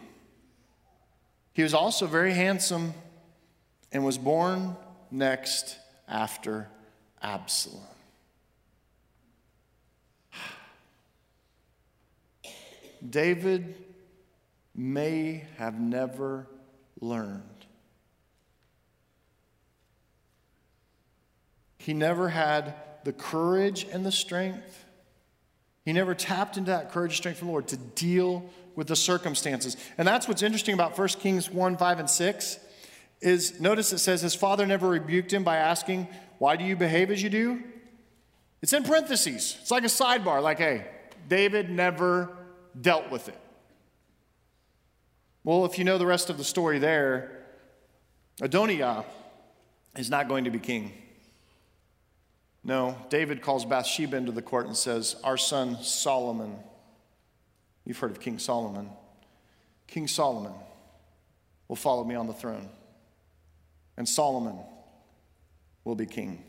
He 1.52 1.62
was 1.62 1.74
also 1.74 2.06
very 2.06 2.32
handsome 2.32 2.94
and 3.92 4.04
was 4.04 4.18
born 4.18 4.76
next 5.10 5.76
after 6.08 6.68
Absalom. 7.22 7.82
David 13.08 13.74
may 14.74 15.44
have 15.56 15.80
never 15.80 16.46
learned. 17.00 17.42
He 21.78 21.94
never 21.94 22.28
had 22.28 22.74
the 23.04 23.12
courage 23.12 23.86
and 23.90 24.04
the 24.04 24.12
strength. 24.12 24.84
He 25.84 25.92
never 25.92 26.14
tapped 26.14 26.56
into 26.56 26.70
that 26.70 26.92
courage 26.92 27.12
and 27.12 27.16
strength 27.16 27.38
from 27.38 27.48
the 27.48 27.52
Lord 27.52 27.68
to 27.68 27.76
deal 27.76 28.44
with 28.76 28.86
the 28.86 28.96
circumstances. 28.96 29.76
And 29.96 30.06
that's 30.06 30.28
what's 30.28 30.42
interesting 30.42 30.74
about 30.74 30.96
1 30.96 31.08
Kings 31.08 31.50
1 31.50 31.76
5 31.76 32.00
and 32.00 32.10
6 32.10 32.58
is 33.20 33.60
notice 33.60 33.92
it 33.92 33.98
says 33.98 34.22
his 34.22 34.34
father 34.34 34.66
never 34.66 34.88
rebuked 34.88 35.32
him 35.32 35.44
by 35.44 35.56
asking, 35.56 36.08
Why 36.38 36.56
do 36.56 36.64
you 36.64 36.76
behave 36.76 37.10
as 37.10 37.22
you 37.22 37.30
do? 37.30 37.62
It's 38.62 38.72
in 38.72 38.84
parentheses. 38.84 39.56
It's 39.60 39.70
like 39.70 39.84
a 39.84 39.86
sidebar, 39.86 40.42
like, 40.42 40.58
hey, 40.58 40.86
David 41.28 41.70
never 41.70 42.30
dealt 42.78 43.10
with 43.10 43.28
it. 43.28 43.38
Well, 45.44 45.64
if 45.64 45.78
you 45.78 45.84
know 45.84 45.98
the 45.98 46.06
rest 46.06 46.28
of 46.28 46.38
the 46.38 46.44
story 46.44 46.78
there, 46.78 47.44
Adonijah 48.40 49.04
is 49.96 50.10
not 50.10 50.28
going 50.28 50.44
to 50.44 50.50
be 50.50 50.58
king. 50.58 50.92
No, 52.62 52.96
David 53.08 53.40
calls 53.40 53.64
Bathsheba 53.64 54.16
into 54.16 54.32
the 54.32 54.42
court 54.42 54.66
and 54.66 54.76
says, 54.76 55.16
Our 55.24 55.36
son 55.36 55.82
Solomon, 55.82 56.56
you've 57.84 57.98
heard 57.98 58.10
of 58.10 58.20
King 58.20 58.38
Solomon, 58.38 58.90
King 59.86 60.06
Solomon 60.06 60.52
will 61.68 61.76
follow 61.76 62.04
me 62.04 62.14
on 62.14 62.26
the 62.26 62.34
throne, 62.34 62.68
and 63.96 64.08
Solomon 64.08 64.58
will 65.84 65.94
be 65.94 66.06
king. 66.06 66.44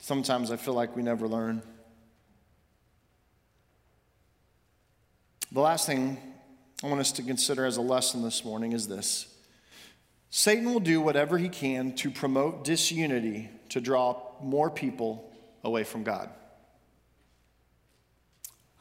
Sometimes 0.00 0.50
I 0.50 0.56
feel 0.56 0.74
like 0.74 0.94
we 0.96 1.02
never 1.02 1.26
learn. 1.26 1.62
The 5.54 5.60
last 5.60 5.86
thing 5.86 6.18
I 6.82 6.88
want 6.88 7.00
us 7.00 7.12
to 7.12 7.22
consider 7.22 7.64
as 7.64 7.76
a 7.76 7.80
lesson 7.80 8.22
this 8.22 8.44
morning 8.44 8.72
is 8.72 8.88
this 8.88 9.28
Satan 10.28 10.64
will 10.64 10.80
do 10.80 11.00
whatever 11.00 11.38
he 11.38 11.48
can 11.48 11.94
to 11.94 12.10
promote 12.10 12.64
disunity 12.64 13.50
to 13.68 13.80
draw 13.80 14.20
more 14.42 14.68
people 14.68 15.32
away 15.62 15.84
from 15.84 16.02
God. 16.02 16.28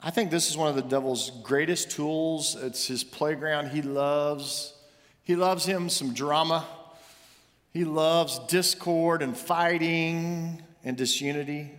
I 0.01 0.09
think 0.09 0.31
this 0.31 0.49
is 0.49 0.57
one 0.57 0.67
of 0.67 0.73
the 0.73 0.81
devil's 0.81 1.29
greatest 1.43 1.91
tools. 1.91 2.55
It's 2.55 2.87
his 2.87 3.03
playground. 3.03 3.67
He 3.67 3.83
loves 3.83 4.73
he 5.21 5.35
loves 5.35 5.67
him 5.67 5.89
some 5.89 6.15
drama. 6.15 6.65
He 7.69 7.85
loves 7.85 8.39
discord 8.47 9.21
and 9.21 9.37
fighting 9.37 10.63
and 10.83 10.97
disunity. 10.97 11.69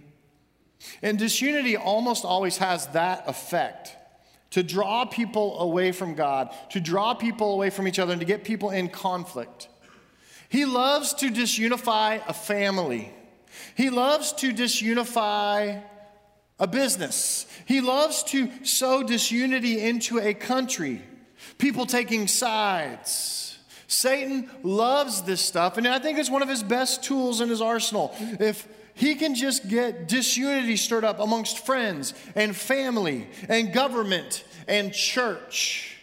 And 1.03 1.19
disunity 1.19 1.77
almost 1.77 2.25
always 2.25 2.59
has 2.59 2.87
that 2.89 3.25
effect 3.27 3.97
to 4.55 4.63
draw 4.63 5.05
people 5.05 5.59
away 5.59 5.91
from 5.91 6.15
God, 6.15 6.55
to 6.71 6.79
draw 6.79 7.13
people 7.13 7.55
away 7.55 7.71
from 7.71 7.89
each 7.89 7.99
other, 7.99 8.13
and 8.13 8.21
to 8.21 8.25
get 8.25 8.45
people 8.45 8.71
in 8.71 8.89
conflict. 8.89 9.67
He 10.49 10.65
loves 10.65 11.13
to 11.15 11.29
disunify 11.29 12.23
a 12.29 12.33
family. 12.33 13.13
He 13.77 13.91
loves 13.91 14.33
to 14.35 14.53
disunify 14.53 15.83
a 16.61 16.67
business. 16.69 17.47
He 17.67 17.81
loves 17.81 18.23
to 18.25 18.49
sow 18.65 19.03
disunity 19.03 19.81
into 19.81 20.21
a 20.21 20.33
country, 20.35 21.03
people 21.59 21.85
taking 21.85 22.29
sides. 22.29 23.59
Satan 23.89 24.49
loves 24.63 25.23
this 25.23 25.41
stuff, 25.41 25.79
and 25.79 25.89
I 25.89 25.99
think 25.99 26.17
it's 26.17 26.31
one 26.31 26.43
of 26.43 26.49
his 26.49 26.63
best 26.63 27.03
tools 27.03 27.41
in 27.41 27.49
his 27.49 27.61
arsenal. 27.61 28.15
If 28.39 28.69
he 28.95 29.17
can 29.17 29.35
just 29.35 29.69
get 29.69 30.09
disunity 30.09 30.77
stirred 30.77 31.05
up 31.05 31.19
amongst 31.19 31.67
friends 31.67 32.15
and 32.35 32.55
family 32.55 33.29
and 33.49 33.73
government 33.73 34.45
and 34.69 34.93
church, 34.93 35.97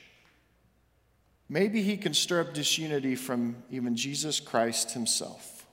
maybe 1.48 1.82
he 1.82 1.98
can 1.98 2.14
stir 2.14 2.42
up 2.42 2.54
disunity 2.54 3.16
from 3.16 3.56
even 3.70 3.96
Jesus 3.96 4.40
Christ 4.40 4.92
himself. 4.92 5.66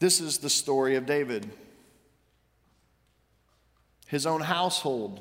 This 0.00 0.20
is 0.20 0.38
the 0.38 0.50
story 0.50 0.96
of 0.96 1.06
David. 1.06 1.50
His 4.06 4.26
own 4.26 4.40
household. 4.40 5.20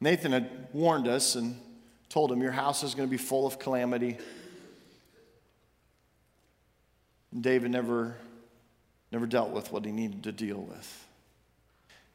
Nathan 0.00 0.32
had 0.32 0.68
warned 0.72 1.08
us 1.08 1.34
and 1.34 1.60
told 2.08 2.30
him, 2.32 2.42
Your 2.42 2.52
house 2.52 2.82
is 2.82 2.94
going 2.94 3.08
to 3.08 3.10
be 3.10 3.16
full 3.16 3.46
of 3.46 3.58
calamity. 3.58 4.18
David 7.38 7.70
never, 7.70 8.16
never 9.12 9.26
dealt 9.26 9.50
with 9.50 9.72
what 9.72 9.84
he 9.84 9.92
needed 9.92 10.24
to 10.24 10.32
deal 10.32 10.60
with. 10.60 11.06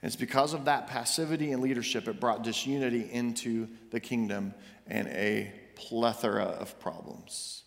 And 0.02 0.08
it's 0.08 0.16
because 0.16 0.54
of 0.54 0.66
that 0.66 0.88
passivity 0.88 1.52
and 1.52 1.62
leadership, 1.62 2.08
it 2.08 2.20
brought 2.20 2.44
disunity 2.44 3.10
into 3.12 3.68
the 3.92 4.00
kingdom 4.00 4.54
and 4.88 5.08
a 5.08 5.52
plethora 5.76 6.44
of 6.44 6.80
problems. 6.80 7.65